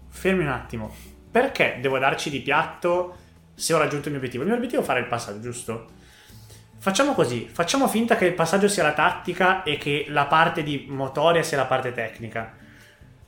Fermi 0.09 0.43
un 0.43 0.49
attimo, 0.49 0.95
perché 1.31 1.79
devo 1.81 1.99
darci 1.99 2.31
di 2.31 2.41
piatto 2.41 3.17
se 3.55 3.75
ho 3.75 3.79
raggiunto 3.79 4.07
il 4.07 4.15
mio 4.15 4.19
obiettivo? 4.19 4.43
Il 4.43 4.49
mio 4.49 4.57
obiettivo 4.57 4.83
è 4.83 4.85
fare 4.85 5.01
il 5.01 5.07
passaggio, 5.07 5.41
giusto? 5.41 5.87
Facciamo 6.81 7.13
così, 7.13 7.49
facciamo 7.51 7.89
finta 7.89 8.17
che 8.17 8.27
il 8.27 8.35
passaggio 8.35 8.69
sia 8.69 8.85
la 8.85 8.93
tattica 8.93 9.65
e 9.65 9.77
che 9.79 10.07
la 10.09 10.27
parte 10.27 10.63
di 10.63 10.87
motoria 10.89 11.43
sia 11.43 11.57
la 11.57 11.65
parte 11.65 11.93
tecnica. 11.93 12.55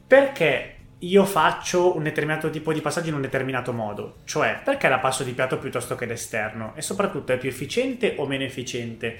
Perché 0.07 0.76
io 0.99 1.25
faccio 1.25 1.97
un 1.97 2.02
determinato 2.02 2.50
tipo 2.50 2.73
di 2.73 2.80
passaggio 2.80 3.09
in 3.09 3.14
un 3.14 3.23
determinato 3.23 3.73
modo? 3.73 4.19
Cioè, 4.25 4.61
perché 4.64 4.88
la 4.88 4.99
passo 4.99 5.25
di 5.25 5.33
piatto 5.33 5.59
piuttosto 5.59 5.97
che 5.97 6.07
d'esterno? 6.07 6.75
E 6.76 6.83
soprattutto 6.83 7.33
è 7.33 7.38
più 7.38 7.49
efficiente 7.49 8.14
o 8.19 8.26
meno 8.26 8.45
efficiente? 8.45 9.19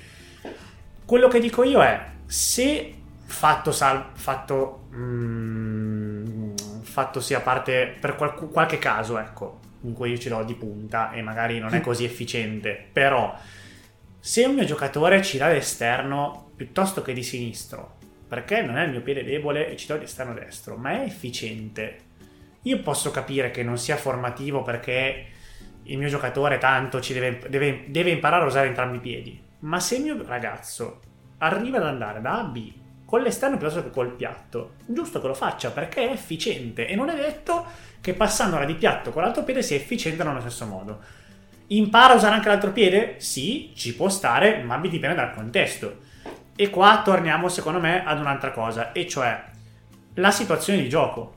Quello 1.05 1.27
che 1.27 1.41
dico 1.41 1.65
io 1.65 1.83
è, 1.83 2.01
se 2.27 2.95
fatto, 3.25 3.73
sal- 3.73 4.11
fatto, 4.13 4.89
mm, 4.95 6.10
fatto 6.91 7.21
sia 7.21 7.41
parte 7.41 7.97
per 7.99 8.17
qual- 8.17 8.35
qualche 8.35 8.79
caso, 8.79 9.19
ecco, 9.19 9.61
in 9.83 9.95
cui 9.95 10.11
io 10.11 10.19
ce 10.19 10.29
l'ho 10.29 10.45
di 10.45 10.55
punta 10.55 11.13
e 11.13 11.23
magari 11.23 11.59
non 11.59 11.75
è 11.75 11.81
così 11.81 12.05
efficiente, 12.05 12.89
però 12.93 13.35
se 14.19 14.45
un 14.45 14.55
mio 14.55 14.65
giocatore 14.65 15.23
ci 15.23 15.39
dà 15.39 15.49
l'esterno 15.49 16.51
piuttosto 16.55 17.01
che 17.01 17.15
di 17.15 17.23
sinistro, 17.23 17.97
perché 18.29 18.61
non 18.63 18.77
è 18.77 18.85
il 18.85 18.91
mio 18.91 19.01
piede 19.01 19.25
debole 19.25 19.71
e 19.71 19.77
ci 19.77 19.87
do 19.87 19.97
l'esterno 19.97 20.35
destro, 20.35 20.77
ma 20.77 21.01
è 21.01 21.05
efficiente, 21.05 21.99
io 22.63 22.81
posso 22.81 23.11
capire 23.11 23.51
che 23.51 23.63
non 23.63 23.79
sia 23.79 23.97
formativo 23.97 24.63
perché 24.63 25.27
il 25.85 25.97
mio 25.97 26.09
giocatore 26.09 26.59
tanto 26.59 27.01
ci 27.01 27.15
deve, 27.15 27.41
deve, 27.49 27.85
deve 27.87 28.11
imparare 28.11 28.45
a 28.45 28.47
usare 28.47 28.69
entrambi 28.69 28.99
i 28.99 29.01
piedi, 29.01 29.43
ma 29.61 29.81
se 29.81 29.97
il 29.97 30.03
mio 30.03 30.23
ragazzo 30.27 31.01
arriva 31.39 31.79
ad 31.79 31.85
andare 31.85 32.21
da 32.21 32.33
A 32.33 32.41
a 32.41 32.45
B 32.45 32.73
con 33.11 33.23
l'esterno 33.23 33.57
piuttosto 33.57 33.83
che 33.83 33.91
col 33.91 34.13
piatto, 34.13 34.75
giusto 34.87 35.21
che 35.21 35.27
lo 35.27 35.35
faccia 35.35 35.73
perché 35.73 36.07
è 36.07 36.13
efficiente 36.13 36.87
e 36.87 36.95
non 36.95 37.09
è 37.09 37.17
detto 37.17 37.67
che 38.01 38.15
passando 38.15 38.55
ora 38.55 38.65
di 38.65 38.75
piatto 38.75 39.11
con 39.11 39.23
l'altro 39.23 39.43
piede 39.43 39.63
sia 39.63 39.75
efficiente 39.75 40.23
nello 40.23 40.39
stesso 40.39 40.65
modo. 40.65 41.01
Impara 41.67 42.13
a 42.13 42.17
usare 42.17 42.37
anche 42.37 42.47
l'altro 42.47 42.71
piede? 42.71 43.17
Sì, 43.19 43.73
ci 43.75 43.97
può 43.97 44.09
stare, 44.09 44.63
ma 44.63 44.79
dipende 44.79 45.17
dal 45.17 45.35
contesto. 45.35 46.03
E 46.55 46.71
qua 46.71 47.03
torniamo 47.05 47.49
secondo 47.49 47.81
me 47.81 48.05
ad 48.05 48.21
un'altra 48.21 48.53
cosa, 48.53 48.93
e 48.93 49.09
cioè 49.09 49.43
la 50.15 50.31
situazione 50.31 50.81
di 50.81 50.89
gioco. 50.89 51.35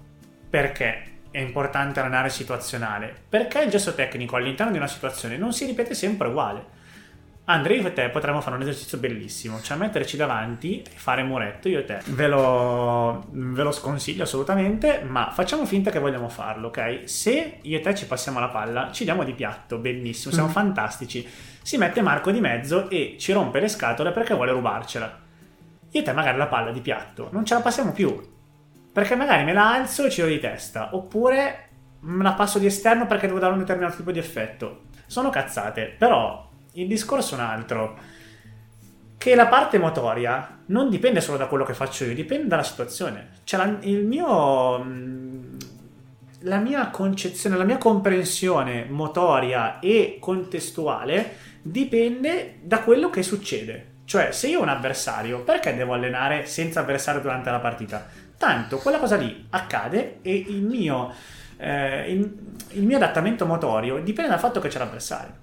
Perché 0.47 1.21
è 1.31 1.39
importante 1.39 1.99
allenare 1.99 2.29
situazionale? 2.29 3.15
Perché 3.27 3.63
il 3.63 3.71
gesto 3.71 3.95
tecnico 3.95 4.35
all'interno 4.35 4.73
di 4.73 4.77
una 4.77 4.87
situazione 4.87 5.37
non 5.37 5.53
si 5.53 5.65
ripete 5.65 5.95
sempre 5.95 6.27
uguale. 6.27 6.72
Andrea, 7.45 7.81
io 7.81 7.87
e 7.87 7.93
te 7.93 8.07
potremmo 8.07 8.39
fare 8.39 8.55
un 8.55 8.61
esercizio 8.61 8.97
bellissimo, 8.97 9.59
cioè 9.61 9.75
metterci 9.75 10.15
davanti 10.15 10.81
e 10.81 10.91
fare 10.95 11.23
muretto, 11.23 11.67
io 11.67 11.79
e 11.79 11.83
te. 11.83 11.99
Ve 12.05 12.27
lo, 12.27 13.25
ve 13.31 13.63
lo 13.63 13.71
sconsiglio 13.71 14.23
assolutamente, 14.23 15.03
ma 15.05 15.29
facciamo 15.29 15.65
finta 15.65 15.91
che 15.91 15.99
vogliamo 15.99 16.29
farlo, 16.29 16.67
ok? 16.67 17.01
Se 17.03 17.59
io 17.61 17.77
e 17.77 17.81
te 17.81 17.95
ci 17.95 18.05
passiamo 18.05 18.39
la 18.39 18.47
palla, 18.47 18.91
ci 18.93 19.03
diamo 19.03 19.25
di 19.25 19.33
piatto, 19.33 19.77
benissimo, 19.77 20.33
siamo 20.33 20.47
mm. 20.47 20.53
fantastici. 20.53 21.27
Si 21.61 21.77
mette 21.77 22.01
Marco 22.01 22.31
di 22.31 22.39
mezzo 22.39 22.89
e 22.89 23.17
ci 23.19 23.33
rompe 23.33 23.59
le 23.59 23.67
scatole 23.67 24.11
perché 24.11 24.33
vuole 24.33 24.51
rubarcela. 24.51 25.19
Io 25.89 25.99
e 25.99 26.03
te 26.03 26.13
magari 26.13 26.37
la 26.37 26.47
palla 26.47 26.71
di 26.71 26.79
piatto 26.79 27.27
non 27.33 27.45
ce 27.45 27.55
la 27.55 27.59
passiamo 27.59 27.91
più, 27.91 28.21
perché 28.93 29.15
magari 29.15 29.43
me 29.43 29.51
la 29.51 29.73
alzo 29.73 30.05
e 30.05 30.09
ci 30.09 30.21
do 30.21 30.27
di 30.27 30.39
testa, 30.39 30.95
oppure 30.95 31.67
me 31.99 32.23
la 32.23 32.33
passo 32.33 32.57
di 32.57 32.67
esterno 32.67 33.05
perché 33.05 33.27
devo 33.27 33.39
dare 33.39 33.51
un 33.51 33.59
determinato 33.59 33.97
tipo 33.97 34.13
di 34.13 34.19
effetto. 34.19 34.83
Sono 35.07 35.29
cazzate, 35.29 35.93
però 35.97 36.51
il 36.73 36.87
discorso 36.87 37.35
è 37.35 37.37
un 37.37 37.43
altro. 37.43 37.97
Che 39.17 39.35
la 39.35 39.47
parte 39.47 39.77
motoria 39.77 40.59
non 40.67 40.89
dipende 40.89 41.21
solo 41.21 41.37
da 41.37 41.47
quello 41.47 41.63
che 41.63 41.73
faccio 41.73 42.03
io, 42.03 42.13
dipende 42.13 42.47
dalla 42.47 42.63
situazione. 42.63 43.29
Cioè, 43.43 43.65
la, 43.65 43.77
il 43.81 44.05
mio. 44.05 44.83
Mm, 44.83 45.57
la 46.45 46.57
mia 46.57 46.89
concezione, 46.89 47.55
la 47.55 47.63
mia 47.63 47.77
comprensione 47.77 48.85
motoria 48.89 49.79
e 49.79 50.17
contestuale 50.19 51.37
dipende 51.61 52.59
da 52.61 52.81
quello 52.81 53.09
che 53.09 53.23
succede. 53.23 53.91
Cioè, 54.05 54.31
se 54.33 54.47
io 54.47 54.59
ho 54.59 54.63
un 54.63 54.69
avversario, 54.69 55.41
perché 55.43 55.73
devo 55.73 55.93
allenare 55.93 56.45
senza 56.45 56.81
avversario 56.81 57.21
durante 57.21 57.49
la 57.49 57.59
partita? 57.59 58.05
Tanto 58.37 58.77
quella 58.77 58.99
cosa 58.99 59.15
lì 59.15 59.47
accade 59.51 60.19
e 60.21 60.35
il 60.35 60.61
mio, 60.63 61.13
eh, 61.55 62.11
il, 62.11 62.37
il 62.71 62.83
mio 62.83 62.97
adattamento 62.97 63.45
motorio 63.45 63.99
dipende 63.99 64.29
dal 64.29 64.39
fatto 64.39 64.59
che 64.59 64.67
c'è 64.67 64.79
l'avversario. 64.79 65.42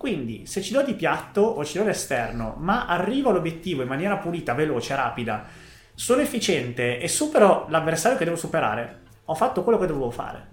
Quindi, 0.00 0.46
se 0.46 0.62
ci 0.62 0.72
do 0.72 0.82
di 0.82 0.94
piatto 0.94 1.42
o 1.42 1.62
ci 1.62 1.76
do 1.76 1.84
l'esterno, 1.84 2.54
ma 2.56 2.86
arrivo 2.86 3.28
all'obiettivo 3.28 3.82
in 3.82 3.88
maniera 3.88 4.16
pulita, 4.16 4.54
veloce, 4.54 4.96
rapida, 4.96 5.44
sono 5.92 6.22
efficiente 6.22 6.98
e 6.98 7.06
supero 7.06 7.66
l'avversario 7.68 8.16
che 8.16 8.24
devo 8.24 8.38
superare, 8.38 9.00
ho 9.26 9.34
fatto 9.34 9.62
quello 9.62 9.78
che 9.78 9.86
dovevo 9.86 10.10
fare. 10.10 10.48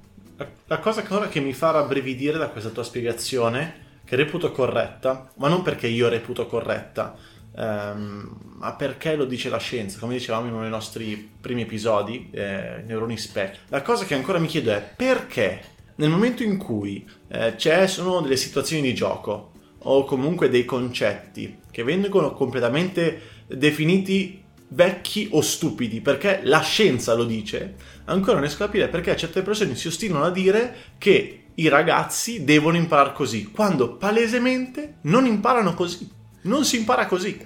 La 0.65 0.79
cosa 0.79 1.01
che 1.01 1.39
mi 1.39 1.53
fa 1.53 1.71
rabbrividire 1.71 2.37
da 2.37 2.49
questa 2.49 2.71
tua 2.71 2.83
spiegazione, 2.83 3.85
che 4.03 4.17
reputo 4.17 4.51
corretta, 4.51 5.31
ma 5.35 5.47
non 5.47 5.61
perché 5.61 5.87
io 5.87 6.09
reputo 6.09 6.45
corretta, 6.45 7.15
ehm, 7.55 8.39
ma 8.57 8.73
perché 8.73 9.15
lo 9.15 9.23
dice 9.23 9.47
la 9.47 9.59
scienza, 9.59 9.97
come 9.97 10.15
dicevamo 10.15 10.47
in 10.47 10.51
uno 10.51 10.63
dei 10.63 10.69
nostri 10.69 11.15
primi 11.39 11.61
episodi, 11.61 12.29
eh, 12.33 12.83
Neuroni 12.85 13.15
Specchi. 13.15 13.59
La 13.69 13.81
cosa 13.81 14.03
che 14.03 14.13
ancora 14.13 14.39
mi 14.39 14.47
chiedo 14.47 14.73
è 14.73 14.81
perché 14.81 15.75
nel 15.97 16.09
momento 16.09 16.43
in 16.43 16.57
cui 16.57 17.07
eh, 17.27 17.55
ci 17.57 17.69
sono 17.87 18.21
delle 18.21 18.37
situazioni 18.37 18.81
di 18.81 18.93
gioco 18.93 19.51
o 19.79 20.03
comunque 20.05 20.49
dei 20.49 20.65
concetti 20.65 21.59
che 21.71 21.83
vengono 21.83 22.33
completamente 22.33 23.21
definiti 23.47 24.43
vecchi 24.69 25.29
o 25.31 25.41
stupidi, 25.41 26.01
perché 26.01 26.41
la 26.43 26.59
scienza 26.61 27.13
lo 27.13 27.23
dice, 27.23 27.75
ancora 28.05 28.33
non 28.33 28.41
riesco 28.41 28.63
a 28.63 28.65
capire 28.65 28.89
perché 28.89 29.15
certe 29.15 29.41
persone 29.41 29.75
si 29.75 29.87
ostinano 29.87 30.25
a 30.25 30.31
dire 30.31 30.75
che 30.97 31.43
i 31.55 31.67
ragazzi 31.69 32.43
devono 32.43 32.77
imparare 32.77 33.13
così, 33.13 33.49
quando 33.49 33.95
palesemente 33.95 34.97
non 35.01 35.25
imparano 35.25 35.73
così, 35.73 36.09
non 36.41 36.65
si 36.65 36.77
impara 36.77 37.05
così. 37.07 37.43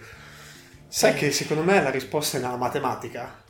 Sai 0.88 1.14
che 1.14 1.32
secondo 1.32 1.64
me 1.64 1.82
la 1.82 1.90
risposta 1.90 2.38
è 2.38 2.42
nella 2.42 2.58
matematica. 2.58 3.41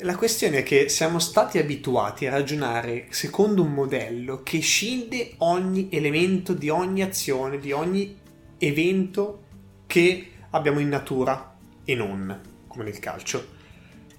La 0.00 0.14
questione 0.14 0.58
è 0.58 0.62
che 0.62 0.90
siamo 0.90 1.18
stati 1.18 1.56
abituati 1.56 2.26
a 2.26 2.30
ragionare 2.30 3.06
secondo 3.08 3.62
un 3.62 3.72
modello 3.72 4.42
che 4.42 4.58
scinde 4.58 5.36
ogni 5.38 5.88
elemento 5.90 6.52
di 6.52 6.68
ogni 6.68 7.00
azione, 7.00 7.58
di 7.58 7.72
ogni 7.72 8.14
evento 8.58 9.44
che 9.86 10.32
abbiamo 10.50 10.80
in 10.80 10.88
natura 10.88 11.56
e 11.82 11.94
non, 11.94 12.40
come 12.68 12.84
nel 12.84 12.98
calcio. 12.98 13.54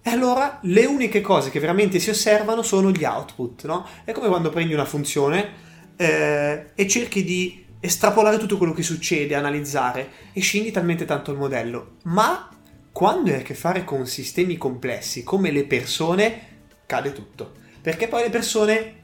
E 0.01 0.09
allora 0.09 0.57
le 0.63 0.85
uniche 0.85 1.21
cose 1.21 1.51
che 1.51 1.59
veramente 1.59 1.99
si 1.99 2.09
osservano 2.09 2.63
sono 2.63 2.89
gli 2.89 3.03
output, 3.03 3.65
no? 3.65 3.87
È 4.03 4.13
come 4.13 4.29
quando 4.29 4.49
prendi 4.49 4.73
una 4.73 4.85
funzione 4.85 5.47
eh, 5.95 6.71
e 6.73 6.87
cerchi 6.87 7.23
di 7.23 7.65
estrapolare 7.79 8.39
tutto 8.39 8.57
quello 8.57 8.73
che 8.73 8.81
succede, 8.81 9.35
analizzare 9.35 10.09
e 10.33 10.39
scendi 10.39 10.71
talmente 10.71 11.05
tanto 11.05 11.31
il 11.31 11.37
modello, 11.37 11.97
ma 12.05 12.49
quando 12.97 13.29
hai 13.29 13.41
a 13.41 13.43
che 13.43 13.53
fare 13.53 13.83
con 13.83 14.07
sistemi 14.07 14.57
complessi 14.57 15.23
come 15.23 15.51
le 15.51 15.65
persone, 15.65 16.41
cade 16.87 17.13
tutto. 17.13 17.51
Perché 17.79 18.07
poi 18.07 18.23
le 18.23 18.31
persone 18.31 18.95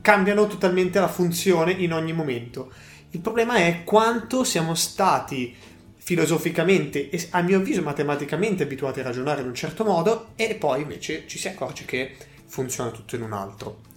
cambiano 0.00 0.46
totalmente 0.46 0.98
la 0.98 1.06
funzione 1.06 1.72
in 1.72 1.92
ogni 1.92 2.14
momento. 2.14 2.72
Il 3.10 3.20
problema 3.20 3.56
è 3.56 3.84
quanto 3.84 4.42
siamo 4.42 4.74
stati 4.74 5.54
filosoficamente 5.98 7.10
e 7.10 7.28
a 7.32 7.42
mio 7.42 7.58
avviso 7.58 7.82
matematicamente 7.82 8.62
abituati 8.62 9.00
a 9.00 9.02
ragionare 9.02 9.42
in 9.42 9.48
un 9.48 9.54
certo 9.54 9.84
modo 9.84 10.28
e 10.34 10.54
poi 10.54 10.80
invece 10.80 11.24
ci 11.26 11.36
si 11.36 11.48
accorge 11.48 11.84
che 11.84 12.16
funziona 12.46 12.90
tutto 12.90 13.16
in 13.16 13.22
un 13.22 13.34
altro. 13.34 13.91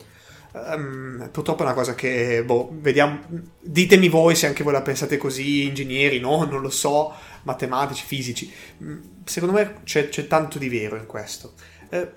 Um, 0.56 1.30
purtroppo 1.34 1.64
è 1.64 1.66
una 1.66 1.74
cosa 1.74 1.96
che, 1.96 2.42
boh, 2.46 2.70
vediamo, 2.80 3.20
ditemi 3.60 4.08
voi 4.08 4.36
se 4.36 4.48
anche 4.48 4.64
voi 4.64 4.72
la 4.72 4.82
pensate 4.82 5.18
così, 5.18 5.66
ingegneri, 5.66 6.22
no, 6.22 6.46
non 6.46 6.62
lo 6.62 6.70
so, 6.70 7.14
matematici, 7.44 8.06
fisici. 8.06 8.54
Mm, 8.82 9.02
secondo 9.26 9.54
me 9.54 9.82
c'è, 9.84 10.08
c'è 10.08 10.28
tanto 10.28 10.58
di 10.58 10.70
vero 10.70 10.96
in 10.96 11.08
questo. 11.08 11.56
Eh, 11.90 12.10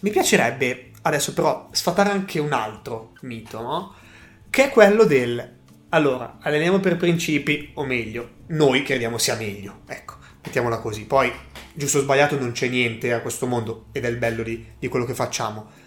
mi 0.00 0.10
piacerebbe 0.10 0.90
adesso 1.02 1.32
però 1.32 1.68
sfatare 1.72 2.10
anche 2.10 2.38
un 2.38 2.52
altro 2.52 3.14
mito, 3.22 3.60
no? 3.60 3.94
Che 4.48 4.66
è 4.66 4.70
quello 4.70 5.02
del, 5.02 5.54
allora, 5.88 6.38
alleniamo 6.40 6.78
per 6.78 6.96
principi, 6.96 7.72
o 7.74 7.84
meglio, 7.84 8.30
noi 8.48 8.84
crediamo 8.84 9.18
sia 9.18 9.34
meglio, 9.34 9.80
ecco, 9.88 10.14
mettiamola 10.44 10.78
così. 10.78 11.04
Poi, 11.04 11.32
giusto 11.74 11.98
o 11.98 12.02
sbagliato, 12.02 12.38
non 12.38 12.52
c'è 12.52 12.68
niente 12.68 13.12
a 13.12 13.20
questo 13.20 13.48
mondo 13.48 13.86
ed 13.90 14.04
è 14.04 14.08
il 14.08 14.18
bello 14.18 14.44
di, 14.44 14.64
di 14.78 14.86
quello 14.86 15.04
che 15.04 15.14
facciamo 15.14 15.82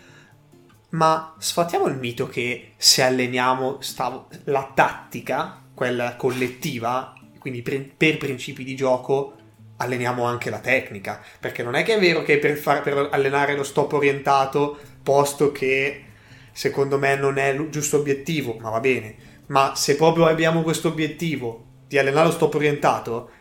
ma 0.90 1.36
sfatiamo 1.38 1.88
il 1.88 1.98
mito 1.98 2.28
che 2.28 2.74
se 2.78 3.04
alleniamo 3.04 3.82
stavo, 3.82 4.28
la 4.46 4.72
tattica, 4.74 5.64
quella 5.74 6.16
collettiva, 6.16 7.14
quindi 7.38 7.62
per, 7.62 7.94
per, 7.96 8.18
principi 8.18 8.64
di 8.64 8.76
gioco, 8.76 9.36
alleniamo 9.78 10.26
anche 10.26 10.50
la 10.50 10.60
tecnica. 10.60 11.22
Perché 11.40 11.64
non 11.64 11.76
è 11.76 11.84
che 11.84 11.96
è 11.96 12.00
vero 12.00 12.24
che 12.24 12.38
per, 12.38 12.58
far, 12.58 12.82
per 12.82 13.10
allenare 13.12 13.56
lo 13.56 13.64
stop 13.64 13.94
orientato, 13.94 14.78
posto 15.04 15.52
che 15.52 16.06
secondo 16.52 16.98
me 16.98 17.16
non 17.16 17.38
è 17.38 17.50
il 17.50 17.70
giusto 17.70 17.98
obiettivo, 17.98 18.58
ma 18.60 18.70
va 18.70 18.80
bene. 18.80 19.16
Ma 19.48 19.74
se 19.76 19.96
proprio 19.96 20.26
abbiamo 20.26 20.62
questo 20.64 20.90
obiettivo 20.90 21.66
di 21.88 21.98
allenare 21.98 22.28
lo 22.28 22.34
stop 22.34 22.56
orientato, 22.56 23.32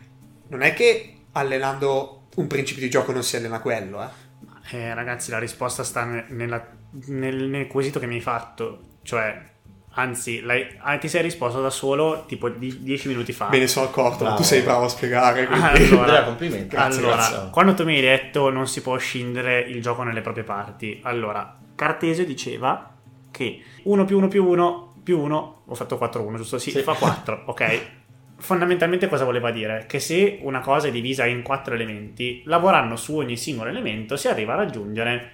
non 0.49 0.61
è 0.61 0.73
che 0.73 1.15
allenando 1.33 2.27
un 2.35 2.47
principio 2.47 2.83
di 2.83 2.89
gioco 2.89 3.11
non 3.11 3.23
si 3.23 3.35
allena 3.35 3.59
quello, 3.59 4.01
eh. 4.03 4.27
Eh, 4.71 4.93
ragazzi, 4.93 5.31
la 5.31 5.39
risposta 5.39 5.83
sta 5.83 6.05
nella, 6.27 6.63
nel, 7.07 7.47
nel, 7.47 7.67
quesito 7.67 7.99
che 7.99 8.05
mi 8.07 8.15
hai 8.15 8.21
fatto. 8.21 8.79
Cioè, 9.01 9.41
anzi, 9.91 10.43
ah, 10.79 10.97
ti 10.97 11.07
sei 11.07 11.21
risposto 11.21 11.61
da 11.61 11.69
solo 11.69 12.25
tipo 12.27 12.49
10 12.49 13.07
minuti 13.07 13.31
fa. 13.31 13.49
Me 13.49 13.59
ne 13.59 13.67
sono 13.67 13.87
accorto, 13.87 14.23
ma 14.23 14.33
tu 14.33 14.43
sei 14.43 14.61
bravo 14.61 14.85
a 14.85 14.89
spiegare. 14.89 15.45
Quindi... 15.45 15.93
Allora, 15.93 16.23
complimenti. 16.23 16.67
Grazie, 16.67 16.99
allora, 16.99 17.15
grazie. 17.15 17.49
quando 17.51 17.73
tu 17.73 17.83
mi 17.83 17.95
hai 17.95 18.01
detto 18.01 18.49
non 18.49 18.67
si 18.67 18.81
può 18.81 18.97
scindere 18.97 19.59
il 19.61 19.81
gioco 19.81 20.03
nelle 20.03 20.21
proprie 20.21 20.43
parti, 20.43 20.99
allora, 21.03 21.57
Cartesio 21.75 22.25
diceva 22.25 22.93
che 23.31 23.61
1 23.83 24.05
più 24.05 24.17
1 24.17 24.27
più 24.27 24.45
1 24.45 24.93
più 25.03 25.19
1, 25.19 25.61
ho 25.65 25.75
fatto 25.75 25.97
4 25.97 26.21
1, 26.21 26.37
giusto? 26.37 26.57
Sì, 26.59 26.71
sì. 26.71 26.81
fa 26.81 26.93
4, 26.93 27.43
ok? 27.47 27.81
fondamentalmente 28.39 29.07
cosa 29.07 29.25
voleva 29.25 29.51
dire? 29.51 29.85
Che 29.87 29.99
se 29.99 30.39
una 30.41 30.61
cosa 30.61 30.87
è 30.87 30.91
divisa 30.91 31.25
in 31.25 31.43
quattro 31.43 31.73
elementi, 31.73 32.41
lavorando 32.45 32.95
su 32.95 33.17
ogni 33.17 33.37
singolo 33.37 33.69
elemento 33.69 34.15
si 34.15 34.27
arriva 34.27 34.53
a 34.53 34.57
raggiungere 34.57 35.31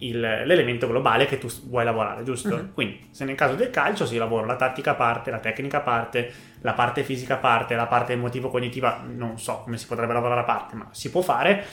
il- 0.00 0.20
l'elemento 0.20 0.86
globale 0.86 1.26
che 1.26 1.38
tu 1.38 1.48
vuoi 1.64 1.84
lavorare, 1.84 2.22
giusto? 2.22 2.56
Mhm. 2.56 2.72
Quindi, 2.74 3.08
se 3.10 3.24
nel 3.24 3.34
caso 3.36 3.54
del 3.54 3.70
calcio 3.70 4.06
si 4.06 4.16
lavora 4.16 4.46
la 4.46 4.56
tattica 4.56 4.92
a 4.92 4.94
parte, 4.94 5.30
la 5.30 5.38
tecnica 5.38 5.78
a 5.78 5.80
parte, 5.82 6.32
la 6.60 6.72
parte 6.74 7.02
fisica 7.02 7.34
a 7.34 7.38
parte, 7.38 7.74
la 7.74 7.86
parte 7.86 8.12
emotivo-cognitiva, 8.14 9.04
non 9.06 9.38
so 9.38 9.60
come 9.64 9.76
si 9.78 9.86
potrebbe 9.86 10.12
lavorare 10.12 10.40
a 10.40 10.44
parte, 10.44 10.74
ma 10.76 10.88
si 10.90 11.10
può 11.10 11.20
fare. 11.22 11.64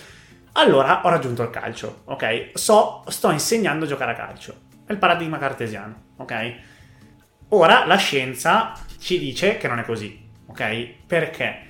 Allora 0.54 1.02
ho 1.04 1.10
raggiunto 1.10 1.44
il 1.44 1.50
calcio, 1.50 2.02
ok? 2.06 2.52
So, 2.54 3.04
sto 3.08 3.32
insegnando 3.32 3.86
a 3.86 3.88
giocare 3.88 4.12
a 4.12 4.16
calcio. 4.16 4.62
È 4.86 4.92
il 4.92 4.98
paradigma 4.98 5.38
cartesiano, 5.38 6.14
ok? 6.18 6.56
Ora 7.50 7.86
la 7.86 7.96
scienza 7.98 8.74
ci 9.00 9.20
dice 9.20 9.58
che 9.58 9.68
non 9.68 9.80
è 9.80 9.84
così, 9.86 10.30
ok? 10.48 11.06
Perché? 11.06 11.66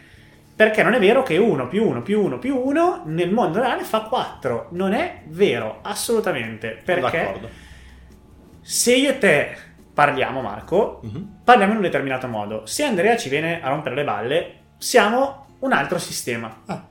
Perché 0.57 0.81
non 0.81 0.95
è 0.95 0.99
vero 0.99 1.21
che 1.21 1.37
1 1.37 1.67
più 1.67 1.87
1 1.87 2.01
più 2.01 2.19
1 2.19 2.39
più 2.39 2.57
1 2.57 3.03
nel 3.05 3.31
mondo 3.31 3.59
reale 3.59 3.83
fa 3.83 4.01
4. 4.01 4.69
Non 4.71 4.91
è 4.93 5.21
vero, 5.27 5.79
assolutamente. 5.83 6.81
Perché 6.83 7.21
D'accordo. 7.21 7.49
se 8.61 8.95
io 8.95 9.11
e 9.11 9.17
te 9.19 9.55
parliamo, 9.93 10.41
Marco, 10.41 10.99
Mhm. 11.03 11.41
parliamo 11.43 11.73
in 11.73 11.77
un 11.77 11.83
determinato 11.83 12.27
modo. 12.27 12.65
Se 12.65 12.83
Andrea 12.83 13.15
ci 13.17 13.29
viene 13.29 13.61
a 13.61 13.69
rompere 13.69 13.93
le 13.93 14.03
balle, 14.03 14.53
siamo 14.79 15.45
un 15.59 15.73
altro 15.73 15.99
sistema. 15.99 16.63
Ah. 16.65 16.85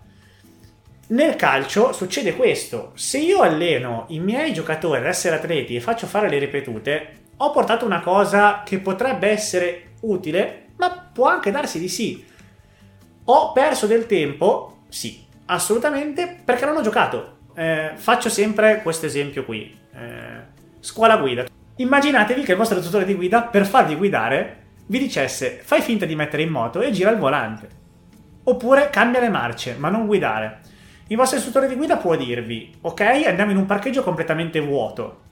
Nel 1.09 1.35
calcio 1.35 1.93
succede 1.93 2.37
questo. 2.37 2.93
Se 2.95 3.19
io 3.19 3.41
alleno 3.41 4.05
i 4.11 4.21
miei 4.21 4.53
giocatori 4.53 4.99
ad 5.01 5.07
essere 5.07 5.37
atleti 5.37 5.75
e 5.75 5.81
faccio 5.81 6.07
fare 6.07 6.29
le 6.29 6.39
ripetute, 6.39 7.09
ho 7.39 7.51
portato 7.51 7.85
una 7.85 8.01
cosa 8.01 8.63
che 8.65 8.79
potrebbe 8.79 9.29
essere 9.29 9.91
utile, 10.03 10.69
ma 10.77 10.91
può 11.13 11.27
anche 11.29 11.51
darsi 11.51 11.81
di 11.81 11.89
sì. 11.89 12.25
Ho 13.29 13.51
perso 13.51 13.89
del 13.89 14.07
tempo? 14.07 14.83
Sì, 14.89 15.25
assolutamente, 15.47 16.43
perché 16.45 16.65
non 16.65 16.77
ho 16.77 16.81
giocato. 16.81 17.39
Eh, 17.57 17.91
faccio 17.97 18.29
sempre 18.29 18.83
questo 18.83 19.07
esempio 19.07 19.45
qui. 19.45 19.77
Eh, 19.93 20.55
scuola 20.79 21.17
guida. 21.17 21.45
Immaginatevi 21.75 22.43
che 22.43 22.53
il 22.53 22.57
vostro 22.57 22.77
istruttore 22.77 23.05
di 23.05 23.15
guida, 23.15 23.43
per 23.43 23.67
farvi 23.67 23.97
guidare, 23.97 24.65
vi 24.87 25.01
dicesse 25.01 25.59
fai 25.65 25.81
finta 25.81 26.07
di 26.07 26.15
mettere 26.15 26.43
in 26.45 26.51
moto 26.51 26.81
e 26.81 26.93
gira 26.93 27.11
il 27.11 27.19
volante. 27.19 27.69
Oppure 28.45 28.91
cambia 28.91 29.19
le 29.19 29.29
marce, 29.29 29.75
ma 29.77 29.89
non 29.89 30.07
guidare. 30.07 30.61
Il 31.09 31.17
vostro 31.17 31.39
istruttore 31.39 31.67
di 31.67 31.75
guida 31.75 31.97
può 31.97 32.15
dirvi, 32.15 32.77
ok, 32.81 33.25
andiamo 33.27 33.51
in 33.51 33.57
un 33.57 33.67
parcheggio 33.67 34.05
completamente 34.05 34.61
vuoto. 34.61 35.23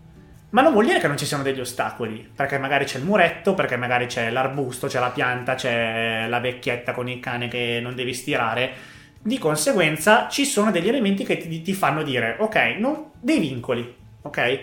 Ma 0.54 0.62
non 0.62 0.70
vuol 0.70 0.86
dire 0.86 1.00
che 1.00 1.08
non 1.08 1.18
ci 1.18 1.26
siano 1.26 1.42
degli 1.42 1.58
ostacoli, 1.58 2.30
perché 2.32 2.58
magari 2.58 2.84
c'è 2.84 2.98
il 2.98 3.04
muretto, 3.04 3.54
perché 3.54 3.76
magari 3.76 4.06
c'è 4.06 4.30
l'arbusto, 4.30 4.86
c'è 4.86 5.00
la 5.00 5.10
pianta, 5.10 5.56
c'è 5.56 6.26
la 6.28 6.38
vecchietta 6.38 6.92
con 6.92 7.08
il 7.08 7.18
cane 7.18 7.48
che 7.48 7.80
non 7.82 7.96
devi 7.96 8.14
stirare. 8.14 8.72
Di 9.20 9.36
conseguenza 9.38 10.28
ci 10.28 10.44
sono 10.44 10.70
degli 10.70 10.86
elementi 10.86 11.24
che 11.24 11.38
ti, 11.38 11.60
ti 11.60 11.72
fanno 11.72 12.04
dire, 12.04 12.36
ok, 12.38 12.76
non, 12.78 13.10
dei 13.20 13.40
vincoli, 13.40 13.96
ok? 14.22 14.60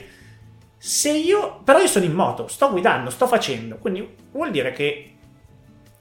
Se 0.77 1.11
io, 1.11 1.59
però 1.61 1.79
io 1.79 1.87
sono 1.87 2.05
in 2.05 2.13
moto, 2.13 2.47
sto 2.47 2.69
guidando, 2.71 3.09
sto 3.09 3.27
facendo, 3.27 3.75
quindi 3.75 4.15
vuol 4.31 4.49
dire 4.49 4.71
che 4.71 5.13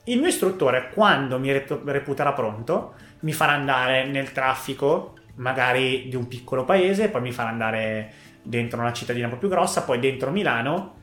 il 0.05 0.19
mio 0.19 0.29
istruttore, 0.29 0.91
quando 0.95 1.41
mi 1.41 1.51
repu- 1.51 1.83
reputerà 1.85 2.33
pronto, 2.33 2.95
mi 3.21 3.33
farà 3.33 3.55
andare 3.55 4.07
nel 4.07 4.31
traffico, 4.31 5.15
magari 5.35 6.07
di 6.09 6.15
un 6.15 6.29
piccolo 6.29 6.65
paese, 6.65 7.09
poi 7.09 7.23
mi 7.23 7.33
farà 7.33 7.49
andare 7.49 8.29
dentro 8.43 8.81
una 8.81 8.93
cittadina 8.93 9.27
un 9.27 9.33
po' 9.33 9.39
più 9.39 9.49
grossa, 9.49 9.83
poi 9.83 9.99
dentro 9.99 10.31
Milano. 10.31 10.99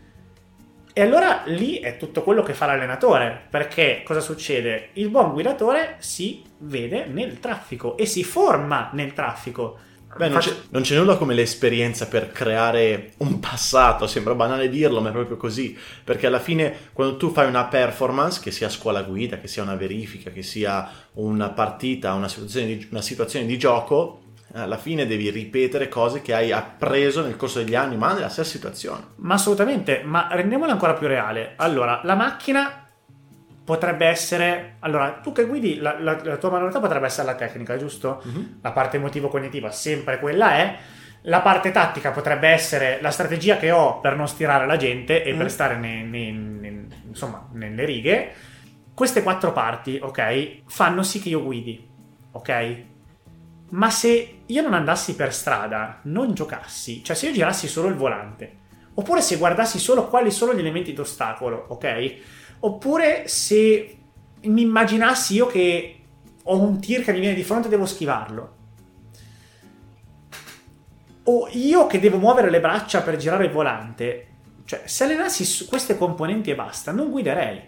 E 0.94 1.02
allora 1.02 1.44
lì 1.46 1.78
è 1.78 1.98
tutto 1.98 2.24
quello 2.24 2.42
che 2.42 2.56
fa 2.56 2.66
l'allenatore, 2.66 3.46
perché 3.50 4.02
cosa 4.04 4.20
succede? 4.20 4.90
Il 4.94 5.10
buon 5.10 5.32
guidatore 5.32 5.98
si 6.00 6.44
vede 6.60 7.06
nel 7.06 7.40
traffico 7.40 7.98
e 7.98 8.08
si 8.08 8.24
forma 8.24 8.90
nel 8.94 9.14
traffico. 9.14 9.78
Beh, 10.16 10.30
non 10.30 10.40
c'è, 10.40 10.56
non 10.70 10.82
c'è 10.82 10.96
nulla 10.98 11.16
come 11.16 11.36
l'esperienza 11.36 12.08
per 12.08 12.32
creare 12.32 13.12
un 13.18 13.40
passato, 13.40 14.08
sembra 14.08 14.34
banale 14.34 14.70
dirlo, 14.70 15.00
ma 15.00 15.10
è 15.10 15.12
proprio 15.12 15.38
così, 15.38 15.78
perché 16.04 16.26
alla 16.26 16.40
fine 16.40 16.76
quando 16.94 17.18
tu 17.18 17.32
fai 17.32 17.48
una 17.48 17.66
performance, 17.66 18.40
che 18.42 18.50
sia 18.50 18.68
scuola 18.68 19.04
guida, 19.04 19.38
che 19.38 19.48
sia 19.48 19.62
una 19.62 19.76
verifica, 19.76 20.32
che 20.32 20.42
sia 20.42 20.90
una 21.14 21.50
partita, 21.50 22.14
una 22.14 22.28
situazione 22.28 22.66
di, 22.66 22.88
una 22.90 23.04
situazione 23.04 23.46
di 23.46 23.58
gioco, 23.60 24.22
alla 24.54 24.78
fine 24.78 25.06
devi 25.06 25.30
ripetere 25.30 25.88
cose 25.90 26.22
che 26.22 26.34
hai 26.34 26.52
appreso 26.52 27.22
nel 27.22 27.36
corso 27.36 27.60
degli 27.60 27.76
anni, 27.76 27.98
ma 27.98 28.14
nella 28.14 28.30
stessa 28.30 28.50
situazione. 28.50 29.04
Ma 29.18 29.36
assolutamente, 29.36 30.02
ma 30.04 30.28
rendiamola 30.32 30.72
ancora 30.72 30.94
più 30.94 31.08
reale. 31.08 31.54
Allora, 31.58 32.02
la 32.04 32.16
macchina 32.16 32.86
potrebbe 33.64 34.06
essere... 34.06 34.76
Allora, 34.80 35.20
tu 35.22 35.32
che 35.34 35.46
guidi, 35.46 35.78
la, 35.78 36.00
la- 36.00 36.20
la 36.24 36.38
tua 36.38 36.50
manualità 36.52 36.80
potrebbe 36.80 37.06
essere 37.08 37.28
la 37.28 37.36
tecnica, 37.36 37.76
giusto? 37.78 38.24
La 38.62 38.72
parte 38.72 38.98
emotivo-cognitiva 38.98 39.70
sempre 39.72 40.20
quella 40.20 40.54
è. 40.56 40.78
La 41.24 41.42
parte 41.42 41.72
tattica 41.72 42.12
potrebbe 42.12 42.48
essere 42.48 43.00
la 43.02 43.12
strategia 43.12 43.58
che 43.58 43.72
ho 43.72 44.00
per 44.00 44.16
non 44.16 44.28
stirare 44.30 44.66
la 44.66 44.78
gente 44.78 45.24
e 45.24 45.34
Mm. 45.34 45.38
per 45.38 45.52
stare 45.52 45.76
nei- 45.76 46.04
nei- 46.04 46.32
nei- 46.32 46.88
insomma, 47.08 47.50
nelle 47.52 47.84
righe. 47.84 48.32
Queste 48.94 49.22
quattro 49.22 49.52
parti, 49.52 50.00
ok, 50.02 50.62
fanno 50.68 51.04
sì 51.04 51.20
che 51.22 51.30
io 51.30 51.44
guidi, 51.44 51.86
ok? 52.32 52.76
Ma 53.72 53.90
se 53.90 54.37
io 54.48 54.62
non 54.62 54.74
andassi 54.74 55.16
per 55.16 55.34
strada, 55.34 56.00
non 56.04 56.34
giocassi, 56.34 57.04
cioè 57.04 57.16
se 57.16 57.28
io 57.28 57.34
girassi 57.34 57.68
solo 57.68 57.88
il 57.88 57.96
volante, 57.96 58.58
oppure 58.94 59.22
se 59.22 59.38
guardassi 59.38 59.80
solo 59.80 60.08
quali 60.08 60.32
sono 60.32 60.54
gli 60.54 60.60
elementi 60.60 60.94
d'ostacolo, 60.94 61.66
ok? 61.70 62.16
Oppure 62.60 63.28
se 63.28 63.98
mi 64.42 64.62
immaginassi 64.62 65.36
io 65.36 65.48
che 65.48 66.00
ho 66.44 66.60
un 66.60 66.80
tir 66.80 67.04
che 67.04 67.12
mi 67.12 67.20
viene 67.20 67.36
di 67.36 67.44
fronte 67.44 67.68
e 67.68 67.70
devo 67.70 67.86
schivarlo. 67.86 68.56
O 71.24 71.50
io 71.52 71.88
che 71.88 72.00
devo 72.00 72.18
muovere 72.18 72.50
le 72.50 72.62
braccia 72.62 73.02
per 73.02 73.18
girare 73.18 73.46
il 73.46 73.52
volante. 73.52 74.28
Cioè, 74.64 74.84
se 74.86 75.04
allenassi 75.04 75.44
su 75.44 75.68
queste 75.68 75.98
componenti 75.98 76.52
e 76.52 76.56
basta, 76.56 76.94
non 76.94 77.12
guiderei. 77.12 77.62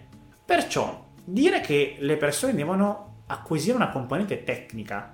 Perciò, 0.44 1.08
dire 1.22 1.60
che 1.60 1.96
le 1.98 2.16
persone 2.16 2.54
devono 2.54 3.22
acquisire 3.26 3.76
una 3.76 3.90
componente 3.90 4.42
tecnica 4.44 5.12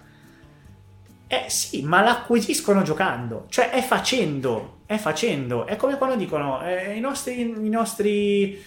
eh 1.28 1.44
sì, 1.48 1.82
ma 1.82 2.02
l'acquisiscono 2.02 2.82
giocando, 2.82 3.46
cioè 3.48 3.70
è 3.70 3.82
facendo, 3.82 4.78
è 4.86 4.96
facendo. 4.96 5.66
È 5.66 5.76
come 5.76 5.96
quando 5.98 6.16
dicono 6.16 6.62
eh, 6.62 6.94
i 6.96 7.00
nostri, 7.00 7.40
i 7.40 7.68
nostri 7.68 8.62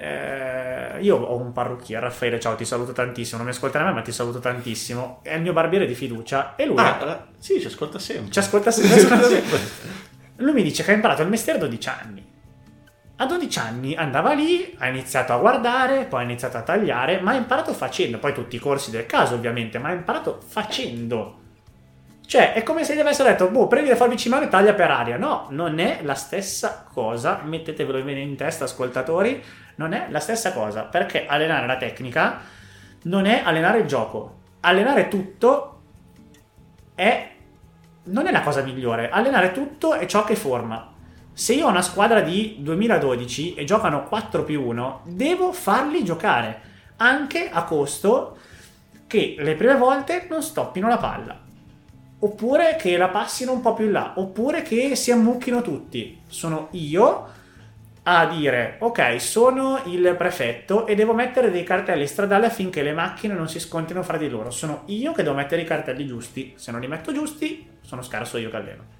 eh, 0.00 0.98
io 1.00 1.16
ho 1.16 1.36
un 1.36 1.52
parrucchiere, 1.52 2.02
Raffaele, 2.04 2.38
ciao, 2.40 2.54
ti 2.54 2.64
saluto 2.64 2.92
tantissimo, 2.92 3.38
non 3.38 3.46
mi 3.46 3.52
ascolterai 3.52 3.86
mai, 3.86 3.94
ma 3.96 4.02
ti 4.02 4.12
saluto 4.12 4.38
tantissimo. 4.38 5.20
È 5.22 5.34
il 5.34 5.42
mio 5.42 5.52
barbiere 5.52 5.86
di 5.86 5.94
fiducia 5.94 6.54
e 6.56 6.66
lui 6.66 6.78
Ah, 6.78 7.04
la- 7.04 7.26
sì, 7.38 7.60
ci 7.60 7.66
ascolta 7.66 7.98
sempre. 7.98 8.30
ci 8.30 8.38
ascolta 8.38 8.70
sempre. 8.72 9.58
Lui 10.36 10.52
mi 10.52 10.62
dice 10.62 10.84
che 10.84 10.92
ha 10.92 10.94
imparato 10.94 11.22
il 11.22 11.28
mestiere 11.28 11.58
a 11.58 11.62
12 11.62 11.88
anni. 11.88 12.24
A 13.16 13.26
12 13.26 13.58
anni 13.58 13.96
andava 13.96 14.32
lì, 14.32 14.76
ha 14.78 14.86
iniziato 14.86 15.32
a 15.32 15.38
guardare, 15.38 16.04
poi 16.04 16.20
ha 16.20 16.24
iniziato 16.24 16.56
a 16.56 16.62
tagliare, 16.62 17.20
ma 17.20 17.32
ha 17.32 17.34
imparato 17.34 17.74
facendo. 17.74 18.18
Poi 18.18 18.32
tutti 18.32 18.54
i 18.54 18.60
corsi 18.60 18.92
del 18.92 19.06
caso, 19.06 19.34
ovviamente, 19.34 19.78
ma 19.78 19.88
ha 19.88 19.92
imparato 19.92 20.40
facendo. 20.46 21.40
Cioè, 22.28 22.52
è 22.52 22.62
come 22.62 22.84
se 22.84 22.94
gli 22.94 23.00
avessero 23.00 23.26
detto, 23.26 23.48
boh, 23.48 23.68
prendi 23.68 23.88
le 23.88 23.96
forbici 23.96 24.28
in 24.28 24.34
mano 24.34 24.44
e 24.44 24.48
taglia 24.50 24.74
per 24.74 24.90
aria. 24.90 25.16
No, 25.16 25.46
non 25.48 25.78
è 25.78 26.00
la 26.02 26.12
stessa 26.12 26.84
cosa. 26.92 27.40
Mettetevelo 27.42 28.02
bene 28.02 28.20
in 28.20 28.36
testa, 28.36 28.64
ascoltatori. 28.64 29.42
Non 29.76 29.94
è 29.94 30.08
la 30.10 30.20
stessa 30.20 30.52
cosa. 30.52 30.82
Perché 30.82 31.24
allenare 31.26 31.66
la 31.66 31.78
tecnica 31.78 32.40
non 33.04 33.24
è 33.24 33.40
allenare 33.42 33.78
il 33.78 33.86
gioco. 33.86 34.40
Allenare 34.60 35.08
tutto 35.08 35.80
è 36.94 37.30
non 38.02 38.26
è 38.26 38.30
la 38.30 38.42
cosa 38.42 38.60
migliore. 38.60 39.08
Allenare 39.08 39.52
tutto 39.52 39.94
è 39.94 40.04
ciò 40.04 40.24
che 40.24 40.36
forma. 40.36 40.92
Se 41.32 41.54
io 41.54 41.64
ho 41.64 41.70
una 41.70 41.80
squadra 41.80 42.20
di 42.20 42.56
2012 42.58 43.54
e 43.54 43.64
giocano 43.64 44.04
4 44.04 44.44
più 44.44 44.66
1, 44.66 45.00
devo 45.06 45.50
farli 45.54 46.04
giocare. 46.04 46.60
Anche 46.98 47.48
a 47.50 47.64
costo 47.64 48.36
che 49.06 49.34
le 49.38 49.54
prime 49.54 49.76
volte 49.76 50.26
non 50.28 50.42
stoppino 50.42 50.88
la 50.88 50.98
palla. 50.98 51.46
Oppure 52.20 52.76
che 52.76 52.96
la 52.96 53.08
passino 53.08 53.52
un 53.52 53.60
po' 53.60 53.74
più 53.74 53.86
in 53.86 53.92
là. 53.92 54.14
Oppure 54.16 54.62
che 54.62 54.96
si 54.96 55.10
ammucchino 55.10 55.62
tutti. 55.62 56.20
Sono 56.26 56.68
io 56.72 57.36
a 58.10 58.26
dire 58.26 58.76
ok 58.78 59.20
sono 59.20 59.82
il 59.84 60.14
prefetto 60.16 60.86
e 60.86 60.94
devo 60.94 61.12
mettere 61.12 61.50
dei 61.50 61.62
cartelli 61.62 62.06
stradali 62.06 62.46
affinché 62.46 62.82
le 62.82 62.94
macchine 62.94 63.34
non 63.34 63.50
si 63.50 63.60
scontrino 63.60 64.02
fra 64.02 64.16
di 64.16 64.30
loro 64.30 64.50
sono 64.50 64.84
io 64.86 65.12
che 65.12 65.22
devo 65.22 65.34
mettere 65.34 65.60
i 65.60 65.66
cartelli 65.66 66.06
giusti 66.06 66.54
se 66.56 66.70
non 66.70 66.80
li 66.80 66.86
metto 66.86 67.12
giusti 67.12 67.68
sono 67.82 68.00
scarso 68.00 68.38
io 68.38 68.48
che 68.48 68.56
alleno 68.56 68.96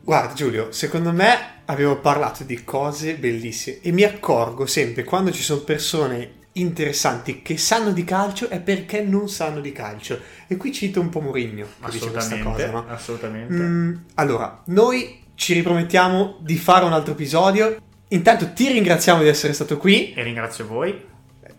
Guarda 0.00 0.34
Giulio, 0.34 0.70
secondo 0.70 1.12
me 1.12 1.62
abbiamo 1.64 1.96
parlato 1.96 2.44
di 2.44 2.62
cose 2.62 3.16
bellissime 3.16 3.80
e 3.80 3.90
mi 3.90 4.02
accorgo 4.02 4.66
sempre 4.66 5.02
quando 5.02 5.30
ci 5.30 5.42
sono 5.42 5.60
persone 5.60 6.42
interessanti 6.54 7.42
che 7.42 7.56
sanno 7.56 7.92
di 7.92 8.04
calcio 8.04 8.48
è 8.48 8.60
perché 8.60 9.02
non 9.02 9.28
sanno 9.28 9.60
di 9.60 9.72
calcio. 9.72 10.20
E 10.46 10.56
qui 10.56 10.72
cito 10.72 11.00
un 11.00 11.08
po' 11.08 11.20
Mourinho 11.20 11.66
che 11.84 11.90
dice 11.90 12.10
questa 12.10 12.38
cosa, 12.38 12.70
no? 12.70 12.84
assolutamente 12.88 13.54
Mm, 13.54 13.94
allora, 14.14 14.62
noi 14.66 15.22
ci 15.34 15.52
ripromettiamo 15.54 16.38
di 16.40 16.56
fare 16.56 16.84
un 16.84 16.92
altro 16.92 17.12
episodio. 17.12 17.76
Intanto 18.08 18.52
ti 18.52 18.68
ringraziamo 18.68 19.22
di 19.22 19.28
essere 19.28 19.52
stato 19.52 19.76
qui. 19.76 20.12
e 20.12 20.22
ringrazio 20.22 20.66
voi 20.66 21.12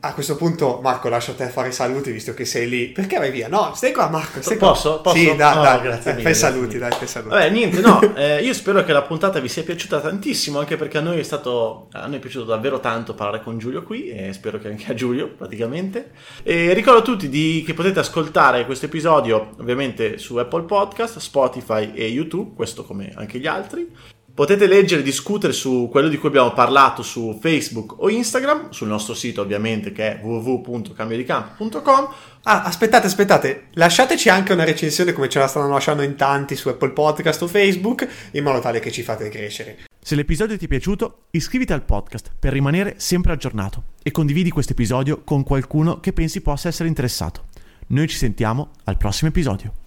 a 0.05 0.13
questo 0.13 0.35
punto, 0.35 0.79
Marco, 0.81 1.09
lascio 1.09 1.31
a 1.31 1.33
te 1.35 1.47
fare 1.49 1.69
i 1.69 1.71
saluti 1.71 2.11
visto 2.11 2.33
che 2.33 2.45
sei 2.45 2.67
lì. 2.69 2.87
Perché 2.89 3.17
vai 3.17 3.31
via? 3.31 3.47
No, 3.47 3.71
stai 3.75 3.91
qua, 3.91 4.09
Marco. 4.09 4.41
Stai 4.41 4.57
qua. 4.57 4.69
Posso? 4.69 5.01
Posso? 5.01 5.15
Sì, 5.17 5.35
dai, 5.35 5.57
Oh, 5.57 5.61
dai. 5.61 5.81
grazie 5.81 6.11
Eh, 6.11 6.15
mille, 6.15 6.23
fai 6.23 6.31
grazie 6.31 6.33
saluti, 6.33 6.67
mille. 6.75 6.79
dai, 6.79 6.91
fai 6.97 7.07
saluti. 7.07 7.33
Vabbè, 7.33 7.49
niente, 7.49 7.79
no, 7.81 8.01
eh, 8.15 8.41
io 8.43 8.53
spero 8.53 8.83
che 8.83 8.93
la 8.93 9.01
puntata 9.03 9.39
vi 9.39 9.47
sia 9.47 9.63
piaciuta 9.63 9.99
tantissimo, 10.01 10.59
anche 10.59 10.75
perché 10.75 10.97
a 10.97 11.01
noi 11.01 11.19
è 11.19 11.23
stato, 11.23 11.87
a 11.91 12.05
noi 12.07 12.17
è 12.17 12.19
piaciuto 12.19 12.45
davvero 12.45 12.79
tanto 12.79 13.13
parlare 13.13 13.41
con 13.43 13.57
Giulio 13.57 13.83
qui 13.83 14.09
e 14.09 14.33
spero 14.33 14.57
che 14.59 14.67
anche 14.69 14.91
a 14.91 14.93
Giulio 14.93 15.29
praticamente. 15.35 16.11
E 16.43 16.73
ricordo 16.73 16.99
a 16.99 17.03
tutti 17.03 17.29
di- 17.29 17.63
che 17.65 17.73
potete 17.73 17.99
ascoltare 17.99 18.65
questo 18.65 18.85
episodio 18.85 19.51
ovviamente 19.59 20.17
su 20.17 20.35
Apple 20.37 20.63
Podcast, 20.63 21.17
Spotify 21.19 21.91
e 21.93 22.05
YouTube, 22.07 22.53
questo 22.55 22.83
come 22.85 23.11
anche 23.15 23.39
gli 23.39 23.47
altri. 23.47 23.89
Potete 24.35 24.67
leggere 24.67 24.99
e 24.99 25.03
discutere 25.05 25.53
su 25.53 25.87
quello 25.89 26.09
di 26.09 26.17
cui 26.17 26.27
abbiamo 26.27 26.51
parlato 26.51 27.03
su 27.03 27.39
Facebook 27.41 28.01
o 28.01 28.09
Instagram, 28.09 28.69
sul 28.71 28.89
nostro 28.89 29.13
sito 29.13 29.41
ovviamente 29.41 29.93
che 29.93 30.19
è 30.19 30.19
www.cambiodicampo.com 30.21 32.13
Ah, 32.47 32.63
aspettate, 32.63 33.07
aspettate. 33.07 33.67
Lasciateci 33.75 34.27
anche 34.27 34.51
una 34.51 34.65
recensione 34.65 35.13
come 35.13 35.29
ce 35.29 35.39
la 35.39 35.47
stanno 35.47 35.69
lasciando 35.69 36.01
in 36.01 36.17
tanti 36.17 36.57
su 36.57 36.67
Apple 36.67 36.91
Podcast 36.91 37.41
o 37.43 37.47
Facebook, 37.47 38.07
in 38.31 38.43
modo 38.43 38.59
tale 38.59 38.81
che 38.81 38.91
ci 38.91 39.03
fate 39.03 39.29
crescere. 39.29 39.85
Se 39.99 40.15
l'episodio 40.15 40.57
ti 40.57 40.65
è 40.65 40.67
piaciuto, 40.67 41.27
iscriviti 41.31 41.71
al 41.71 41.85
podcast 41.85 42.31
per 42.37 42.51
rimanere 42.51 42.95
sempre 42.97 43.31
aggiornato 43.31 43.93
e 44.03 44.11
condividi 44.11 44.51
questo 44.51 44.73
episodio 44.73 45.21
con 45.23 45.43
qualcuno 45.43 46.01
che 46.01 46.11
pensi 46.11 46.41
possa 46.41 46.67
essere 46.67 46.89
interessato. 46.89 47.45
Noi 47.87 48.07
ci 48.07 48.17
sentiamo 48.17 48.71
al 48.83 48.97
prossimo 48.97 49.29
episodio. 49.29 49.84